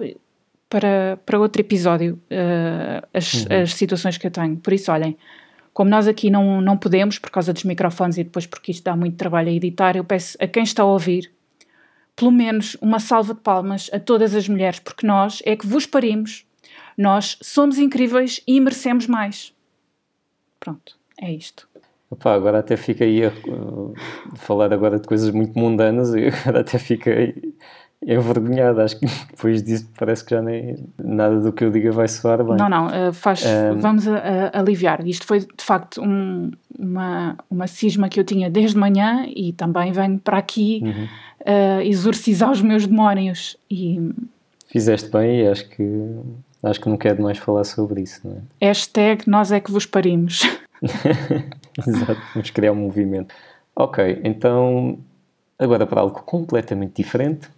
para, 0.69 1.19
para 1.25 1.39
outro 1.39 1.61
episódio 1.61 2.21
uh, 2.31 3.07
as, 3.15 3.45
uhum. 3.45 3.63
as 3.63 3.75
situações 3.75 4.19
que 4.19 4.27
eu 4.27 4.31
tenho. 4.31 4.57
Por 4.57 4.73
isso, 4.73 4.91
olhem, 4.93 5.17
como 5.79 5.89
nós 5.89 6.09
aqui 6.09 6.29
não, 6.29 6.61
não 6.61 6.77
podemos, 6.77 7.21
por 7.21 7.31
causa 7.31 7.53
dos 7.53 7.63
microfones 7.63 8.19
e 8.19 8.25
depois 8.25 8.45
porque 8.45 8.73
isto 8.73 8.83
dá 8.83 8.97
muito 8.97 9.17
trabalho 9.17 9.49
a 9.49 9.53
editar, 9.53 9.97
eu 9.97 10.03
peço 10.03 10.37
a 10.41 10.49
quem 10.49 10.65
está 10.65 10.83
a 10.83 10.87
ouvir, 10.87 11.31
pelo 12.17 12.33
menos 12.33 12.77
uma 12.83 12.99
salva 12.99 13.33
de 13.33 13.39
palmas 13.39 13.89
a 13.93 14.01
todas 14.01 14.35
as 14.35 14.49
mulheres, 14.49 14.81
porque 14.81 15.07
nós 15.07 15.41
é 15.47 15.55
que 15.55 15.65
vos 15.65 15.87
parimos, 15.87 16.45
nós 16.97 17.39
somos 17.41 17.79
incríveis 17.79 18.43
e 18.45 18.61
merecemos 18.61 19.07
mais. 19.07 19.55
Pronto, 20.59 20.99
é 21.17 21.31
isto. 21.31 21.69
Opa, 22.11 22.35
agora 22.35 22.59
até 22.59 22.77
fiquei 22.77 23.27
a 23.27 23.29
uh, 23.29 23.95
falar 24.35 24.73
agora 24.73 24.99
de 24.99 25.07
coisas 25.07 25.31
muito 25.31 25.57
mundanas 25.57 26.13
e 26.13 26.27
agora 26.43 26.63
até 26.63 26.77
fiquei 28.01 28.17
envergonhado. 28.17 28.81
Acho 28.81 28.99
que 28.99 29.07
depois 29.31 29.63
disso 29.63 29.89
parece 29.99 30.25
que 30.25 30.35
já 30.35 30.43
nem 30.43 30.77
nada 30.99 31.41
do 31.41 31.53
que 31.53 31.65
eu 31.65 31.71
diga 31.71 31.93
vai 31.93 32.09
soar 32.09 32.45
bem. 32.45 32.57
Não, 32.57 32.69
não, 32.69 32.87
uh, 32.87 33.13
faz, 33.13 33.45
um... 33.45 33.79
vamos 33.79 34.07
a, 34.09 34.17
a, 34.17 34.59
aliviar. 34.59 35.07
Isto 35.07 35.27
foi 35.27 35.41
de 35.41 35.65
facto 35.65 36.01
um, 36.03 36.51
uma, 36.79 37.37
uma 37.51 37.67
cisma 37.67 38.09
que 38.09 38.19
eu 38.19 38.25
tinha 38.25 38.51
desde 38.51 38.77
manhã 38.77 39.27
e 39.29 39.53
também 39.53 39.93
venho 39.93 40.19
para 40.19 40.39
aqui 40.39 40.81
uhum. 40.83 41.05
uh, 41.41 41.81
exorcizar 41.83 42.51
os 42.51 42.63
meus 42.63 42.87
demónios. 42.87 43.57
E... 43.71 44.01
Fizeste 44.67 45.11
bem 45.11 45.43
e 45.43 45.49
acho 45.49 45.69
que, 45.69 45.85
acho 46.63 46.81
que 46.81 46.89
não 46.89 46.97
quero 46.97 47.23
mais 47.23 47.39
falar 47.39 47.65
sobre 47.65 48.03
isso. 48.03 48.27
Não 48.27 48.37
é? 48.37 48.41
Hashtag 48.67 49.29
nós 49.29 49.53
é 49.53 49.61
que 49.61 49.71
vos 49.71 49.87
parimos. 49.87 50.43
Exato, 51.87 52.21
vamos 52.35 52.51
criar 52.51 52.73
um 52.73 52.77
movimento. 52.77 53.35
Ok, 53.75 54.21
então 54.25 54.99
agora 55.59 55.87
para 55.87 56.01
algo 56.01 56.23
completamente 56.23 56.95
diferente. 57.01 57.49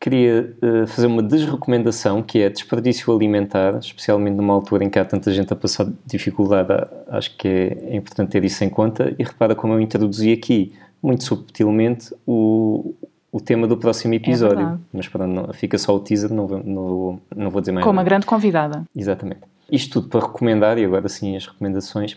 Queria 0.00 0.56
uh, 0.62 0.86
fazer 0.86 1.06
uma 1.06 1.22
desrecomendação 1.22 2.22
que 2.22 2.40
é 2.40 2.48
desperdício 2.48 3.14
alimentar, 3.14 3.78
especialmente 3.78 4.34
numa 4.34 4.54
altura 4.54 4.82
em 4.82 4.88
que 4.88 4.98
há 4.98 5.04
tanta 5.04 5.30
gente 5.30 5.52
a 5.52 5.56
passar 5.56 5.86
dificuldade. 6.06 6.68
Acho 7.08 7.36
que 7.36 7.46
é, 7.46 7.78
é 7.90 7.96
importante 7.96 8.30
ter 8.30 8.42
isso 8.42 8.64
em 8.64 8.70
conta. 8.70 9.14
E 9.18 9.22
repara 9.22 9.54
como 9.54 9.74
eu 9.74 9.80
introduzi 9.80 10.32
aqui, 10.32 10.72
muito 11.02 11.24
subtilmente, 11.24 12.14
o, 12.26 12.94
o 13.30 13.40
tema 13.40 13.66
do 13.66 13.76
próximo 13.76 14.14
episódio. 14.14 14.66
É 14.66 14.78
Mas 14.90 15.06
pronto, 15.06 15.30
não, 15.30 15.52
fica 15.52 15.76
só 15.76 15.94
o 15.94 16.00
teaser, 16.00 16.32
não, 16.32 16.48
não, 16.48 17.20
não 17.36 17.50
vou 17.50 17.60
dizer 17.60 17.72
mais 17.72 17.84
Com 17.84 17.92
uma 17.92 18.02
grande 18.02 18.24
convidada. 18.24 18.84
Exatamente. 18.96 19.42
Isto 19.70 20.00
tudo 20.00 20.08
para 20.08 20.26
recomendar, 20.26 20.78
e 20.78 20.84
agora 20.84 21.08
sim 21.08 21.36
as 21.36 21.46
recomendações 21.46 22.16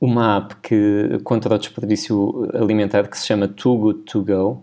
uma 0.00 0.36
app 0.36 0.56
que, 0.62 1.20
contra 1.24 1.54
o 1.54 1.58
desperdício 1.58 2.48
alimentar 2.54 3.08
que 3.08 3.18
se 3.18 3.26
chama 3.26 3.48
Too 3.48 3.78
Good 3.78 3.98
To 4.00 4.24
Go. 4.24 4.62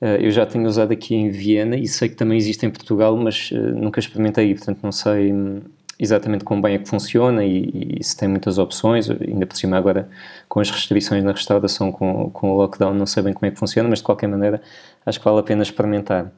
Uh, 0.00 0.14
eu 0.20 0.30
já 0.30 0.46
tenho 0.46 0.66
usado 0.66 0.92
aqui 0.92 1.14
em 1.14 1.28
Viena 1.28 1.76
e 1.76 1.88
sei 1.88 2.08
que 2.08 2.14
também 2.14 2.38
existe 2.38 2.64
em 2.64 2.70
Portugal, 2.70 3.16
mas 3.16 3.50
uh, 3.50 3.56
nunca 3.56 3.98
experimentei, 3.98 4.54
portanto 4.54 4.78
não 4.80 4.92
sei 4.92 5.32
hum, 5.32 5.60
exatamente 5.98 6.44
como 6.44 6.62
bem 6.62 6.76
é 6.76 6.78
que 6.78 6.88
funciona 6.88 7.44
e, 7.44 7.96
e, 7.98 8.04
se 8.04 8.16
tem 8.16 8.28
muitas 8.28 8.58
opções, 8.58 9.10
ainda 9.10 9.44
por 9.44 9.56
cima 9.56 9.76
agora 9.76 10.08
com 10.48 10.60
as 10.60 10.70
restrições 10.70 11.24
na 11.24 11.32
restauração, 11.32 11.90
com, 11.90 12.30
com 12.30 12.52
o 12.52 12.56
lockdown, 12.56 12.94
não 12.94 13.06
sei 13.06 13.24
bem 13.24 13.32
como 13.32 13.46
é 13.46 13.50
que 13.50 13.58
funciona, 13.58 13.88
mas 13.88 13.98
de 13.98 14.04
qualquer 14.04 14.28
maneira 14.28 14.62
acho 15.04 15.18
que 15.18 15.24
vale 15.24 15.40
a 15.40 15.42
pena 15.42 15.62
experimentar. 15.62 16.30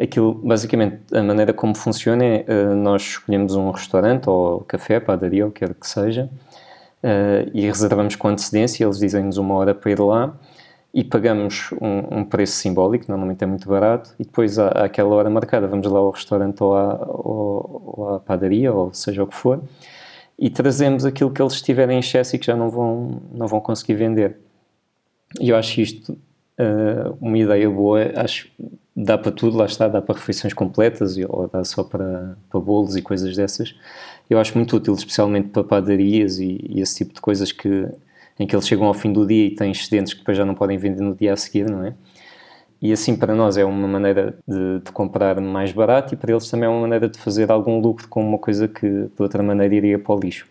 Aquilo, 0.00 0.34
basicamente, 0.34 0.98
a 1.12 1.22
maneira 1.22 1.52
como 1.52 1.74
funciona 1.74 2.24
é 2.24 2.46
uh, 2.48 2.74
nós 2.74 3.02
escolhemos 3.02 3.54
um 3.56 3.70
restaurante 3.70 4.28
ou 4.28 4.60
café, 4.60 5.00
padaria, 5.00 5.46
o 5.46 5.50
que 5.50 5.66
quer 5.66 5.74
que 5.74 5.86
seja, 5.86 6.30
e 7.54 7.66
reservamos 7.66 8.16
com 8.16 8.26
antecedência, 8.26 8.84
eles 8.84 8.98
dizem-nos 8.98 9.36
uma 9.36 9.54
hora 9.54 9.72
para 9.72 9.92
ir 9.92 10.00
lá 10.00 10.34
e 10.96 11.04
pagamos 11.04 11.72
um, 11.78 12.20
um, 12.20 12.24
preço 12.24 12.54
simbólico, 12.54 13.04
normalmente 13.06 13.44
é 13.44 13.46
muito 13.46 13.68
barato, 13.68 14.14
e 14.18 14.24
depois 14.24 14.58
à, 14.58 14.68
àquela 14.68 15.14
hora 15.14 15.28
marcada 15.28 15.68
vamos 15.68 15.86
lá 15.86 15.98
ao 15.98 16.10
restaurante 16.10 16.62
ou 16.62 16.74
à, 16.74 16.94
ou, 17.06 17.94
ou 17.96 18.14
à 18.14 18.20
padaria, 18.20 18.72
ou 18.72 18.94
seja 18.94 19.22
o 19.22 19.26
que 19.26 19.34
for, 19.34 19.62
e 20.38 20.48
trazemos 20.48 21.04
aquilo 21.04 21.30
que 21.30 21.42
eles 21.42 21.60
tiverem 21.60 21.96
em 21.96 22.00
excesso 22.00 22.34
e 22.34 22.38
que 22.38 22.46
já 22.46 22.56
não 22.56 22.70
vão, 22.70 23.20
não 23.30 23.46
vão 23.46 23.60
conseguir 23.60 23.92
vender. 23.92 24.38
E 25.38 25.50
eu 25.50 25.56
acho 25.56 25.82
isto 25.82 26.12
uh, 26.12 27.14
uma 27.20 27.36
ideia 27.36 27.68
boa, 27.68 28.00
acho 28.16 28.48
dá 28.96 29.18
para 29.18 29.30
tudo, 29.32 29.58
lá 29.58 29.66
está, 29.66 29.88
dá 29.88 30.00
para 30.00 30.14
refeições 30.14 30.54
completas 30.54 31.18
ou 31.28 31.46
dá 31.46 31.62
só 31.62 31.84
para, 31.84 32.38
para 32.48 32.60
bolos 32.60 32.96
e 32.96 33.02
coisas 33.02 33.36
dessas. 33.36 33.74
Eu 34.30 34.38
acho 34.38 34.56
muito 34.56 34.74
útil, 34.74 34.94
especialmente 34.94 35.48
para 35.48 35.62
padarias 35.62 36.38
e, 36.38 36.58
e, 36.66 36.80
esse 36.80 36.96
tipo 36.96 37.12
de 37.12 37.20
coisas 37.20 37.52
que, 37.52 37.86
em 38.38 38.46
que 38.46 38.54
eles 38.54 38.66
chegam 38.66 38.86
ao 38.86 38.94
fim 38.94 39.12
do 39.12 39.26
dia 39.26 39.46
e 39.46 39.50
têm 39.54 39.70
excedentes 39.70 40.12
que 40.12 40.20
depois 40.20 40.36
já 40.36 40.44
não 40.44 40.54
podem 40.54 40.76
vender 40.76 41.02
no 41.02 41.14
dia 41.14 41.32
a 41.32 41.36
seguir, 41.36 41.68
não 41.68 41.84
é? 41.84 41.94
E 42.80 42.92
assim 42.92 43.16
para 43.16 43.34
nós 43.34 43.56
é 43.56 43.64
uma 43.64 43.88
maneira 43.88 44.38
de, 44.46 44.80
de, 44.80 44.92
comprar 44.92 45.40
mais 45.40 45.72
barato 45.72 46.12
e 46.12 46.16
para 46.16 46.32
eles 46.32 46.50
também 46.50 46.66
é 46.66 46.68
uma 46.68 46.82
maneira 46.82 47.08
de 47.08 47.18
fazer 47.18 47.50
algum 47.50 47.80
lucro 47.80 48.06
com 48.08 48.22
uma 48.22 48.38
coisa 48.38 48.68
que 48.68 48.86
de 48.86 49.10
outra 49.18 49.42
maneira 49.42 49.74
iria 49.74 49.98
para 49.98 50.14
o 50.14 50.20
lixo. 50.20 50.46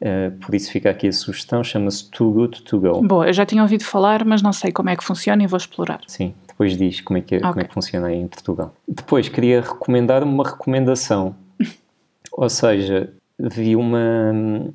Uh, 0.00 0.30
por 0.38 0.54
isso 0.54 0.72
fica 0.72 0.88
aqui 0.88 1.08
a 1.08 1.12
sugestão, 1.12 1.62
chama-se 1.62 2.10
Too 2.10 2.32
Good 2.32 2.62
To 2.62 2.80
Go. 2.80 3.02
Boa, 3.02 3.26
eu 3.26 3.32
já 3.34 3.44
tinha 3.44 3.60
ouvido 3.60 3.84
falar, 3.84 4.24
mas 4.24 4.40
não 4.40 4.52
sei 4.52 4.72
como 4.72 4.88
é 4.88 4.96
que 4.96 5.04
funciona 5.04 5.42
e 5.42 5.46
vou 5.46 5.58
explorar. 5.58 6.00
Sim, 6.06 6.32
depois 6.48 6.74
diz 6.74 7.02
como 7.02 7.18
é 7.18 7.20
que, 7.20 7.36
okay. 7.36 7.48
como 7.50 7.60
é 7.60 7.64
que 7.64 7.74
funciona 7.74 8.06
aí 8.06 8.16
em 8.16 8.26
Portugal. 8.26 8.74
Depois 8.88 9.28
queria 9.28 9.60
recomendar 9.60 10.24
uma 10.24 10.42
recomendação, 10.42 11.34
ou 12.32 12.48
seja, 12.48 13.12
vi 13.38 13.76
uma, 13.76 14.72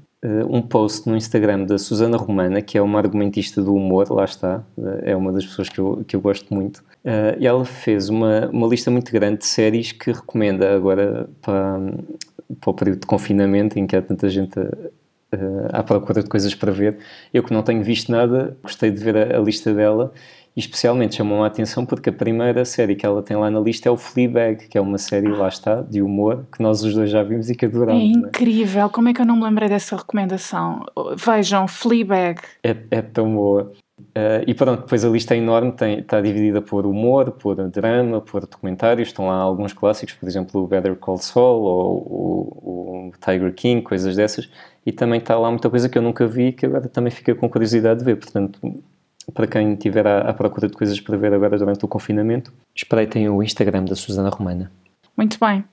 um 0.49 0.61
post 0.61 1.07
no 1.07 1.15
Instagram 1.15 1.65
da 1.65 1.77
Susana 1.77 2.17
Romana, 2.17 2.61
que 2.61 2.77
é 2.77 2.81
uma 2.81 2.99
argumentista 2.99 3.61
do 3.61 3.75
humor, 3.75 4.09
lá 4.11 4.25
está, 4.25 4.63
eh, 4.77 5.11
é 5.11 5.15
uma 5.15 5.31
das 5.31 5.45
pessoas 5.45 5.69
que 5.69 5.79
eu, 5.79 6.03
que 6.07 6.15
eu 6.15 6.21
gosto 6.21 6.53
muito, 6.53 6.77
uh, 6.77 7.38
e 7.39 7.45
ela 7.45 7.65
fez 7.65 8.09
uma, 8.09 8.47
uma 8.47 8.67
lista 8.67 8.89
muito 8.89 9.11
grande 9.11 9.39
de 9.39 9.45
séries 9.45 9.91
que 9.91 10.11
recomenda 10.11 10.75
agora 10.75 11.29
para, 11.41 11.79
para 12.59 12.69
o 12.71 12.73
período 12.73 13.01
de 13.01 13.07
confinamento, 13.07 13.77
em 13.77 13.85
que 13.85 13.95
há 13.95 14.01
tanta 14.01 14.29
gente 14.29 14.59
uh, 14.59 14.71
à 15.71 15.83
procura 15.83 16.23
de 16.23 16.29
coisas 16.29 16.55
para 16.55 16.71
ver. 16.71 16.97
Eu 17.33 17.43
que 17.43 17.53
não 17.53 17.61
tenho 17.61 17.83
visto 17.83 18.11
nada, 18.11 18.57
gostei 18.63 18.91
de 18.91 19.03
ver 19.03 19.17
a, 19.17 19.38
a 19.38 19.39
lista 19.39 19.73
dela 19.73 20.11
E 20.55 20.59
especialmente 20.59 21.15
chamou 21.15 21.43
a 21.43 21.47
atenção 21.47 21.85
porque 21.85 22.09
a 22.09 22.13
primeira 22.13 22.63
série 22.63 22.95
que 22.95 23.05
ela 23.05 23.21
tem 23.21 23.35
lá 23.35 23.51
na 23.51 23.59
lista 23.59 23.89
é 23.89 23.91
o 23.91 23.97
Fleabag, 23.97 24.67
que 24.69 24.77
é 24.77 24.81
uma 24.81 24.97
série, 24.97 25.27
lá 25.27 25.49
está, 25.49 25.81
de 25.81 26.01
humor, 26.01 26.45
que 26.49 26.63
nós 26.63 26.81
os 26.81 26.93
dois 26.93 27.09
já 27.09 27.21
vimos 27.23 27.49
e 27.49 27.55
que 27.55 27.65
adoramos. 27.65 28.01
É 28.01 28.05
incrível, 28.05 28.85
é? 28.85 28.89
como 28.89 29.09
é 29.09 29.13
que 29.13 29.19
eu 29.19 29.25
não 29.25 29.35
me 29.35 29.43
lembrei 29.43 29.67
dessa 29.67 29.97
recomendação? 29.97 30.85
Vejam, 31.17 31.67
Fleabag. 31.67 32.39
É, 32.63 32.75
é 32.89 33.01
tão 33.01 33.35
boa. 33.35 33.73
Uh, 33.99 34.43
e 34.45 34.53
pronto, 34.53 34.81
depois 34.81 35.03
a 35.03 35.09
lista 35.09 35.35
é 35.35 35.37
enorme, 35.37 35.71
tem, 35.73 35.99
está 35.99 36.19
dividida 36.21 36.61
por 36.61 36.85
humor, 36.85 37.31
por 37.31 37.55
drama, 37.69 38.21
por 38.21 38.41
documentários, 38.41 39.09
estão 39.09 39.27
lá 39.27 39.35
alguns 39.35 39.71
clássicos, 39.73 40.15
por 40.15 40.27
exemplo 40.27 40.63
o 40.63 40.67
Better 40.67 40.95
Call 40.97 41.17
Saul 41.17 41.63
ou 41.63 41.97
o, 41.97 43.07
o 43.07 43.11
Tiger 43.23 43.53
King, 43.53 43.81
coisas 43.81 44.15
dessas, 44.15 44.49
e 44.85 44.91
também 44.91 45.19
está 45.19 45.37
lá 45.37 45.49
muita 45.49 45.69
coisa 45.69 45.87
que 45.87 45.97
eu 45.97 46.01
nunca 46.01 46.27
vi 46.27 46.51
que 46.51 46.65
agora 46.65 46.89
também 46.89 47.11
fica 47.11 47.33
com 47.35 47.49
curiosidade 47.49 47.99
de 47.99 48.05
ver, 48.05 48.17
portanto 48.17 48.59
para 49.33 49.47
quem 49.47 49.73
estiver 49.73 50.05
à, 50.05 50.29
à, 50.29 50.33
procura 50.33 50.67
de 50.67 50.73
coisas 50.73 50.99
para 50.99 51.17
ver 51.17 51.33
agora 51.33 51.57
durante 51.57 51.83
o 51.83 51.88
confinamento, 51.88 52.53
espreitem 52.75 53.27
o 53.29 53.41
Instagram 53.41 53.85
da 53.85 53.95
Susana 53.95 54.29
Romana. 54.29 54.71
Muito 55.17 55.38
bem. 55.39 55.63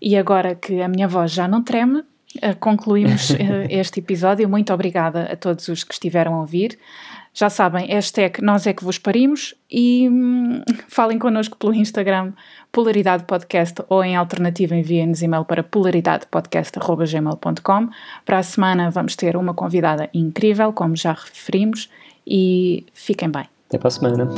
E 0.00 0.16
agora 0.16 0.54
que 0.54 0.80
a 0.80 0.88
minha 0.88 1.08
voz 1.08 1.32
já 1.32 1.48
não 1.48 1.62
treme, 1.62 2.04
eh, 2.40 2.54
concluímos 2.54 3.32
eh, 3.38 3.66
este 3.70 3.98
episódio. 4.00 4.48
Muito 4.48 4.72
obrigada 4.72 5.24
a 5.24 5.36
todos 5.36 5.68
os 5.68 5.84
que 5.84 5.92
estiveram 5.92 6.34
a 6.34 6.40
ouvir. 6.40 6.78
Já 7.34 7.48
sabem, 7.48 7.86
hashtag 7.86 8.42
nós 8.42 8.66
é 8.66 8.72
que 8.72 8.82
vos 8.82 8.98
parimos 8.98 9.54
e 9.70 10.08
hum, 10.10 10.60
falem 10.88 11.20
connosco 11.20 11.56
pelo 11.56 11.72
Instagram 11.72 12.32
Polaridade 12.72 13.22
Podcast 13.24 13.80
ou 13.88 14.02
em 14.02 14.16
alternativa 14.16 14.74
enviem-nos 14.74 15.22
e-mail 15.22 15.44
para 15.44 15.62
polaridadepodcast.gmail.com 15.62 17.88
Para 18.24 18.38
a 18.38 18.42
semana 18.42 18.90
vamos 18.90 19.14
ter 19.14 19.36
uma 19.36 19.54
convidada 19.54 20.10
incrível, 20.12 20.72
como 20.72 20.96
já 20.96 21.12
referimos, 21.12 21.88
e 22.28 22.84
fiquem 22.92 23.30
bem. 23.30 23.44
Até 23.68 23.78
para 23.78 23.88
a 23.88 23.90
semana. 23.90 24.28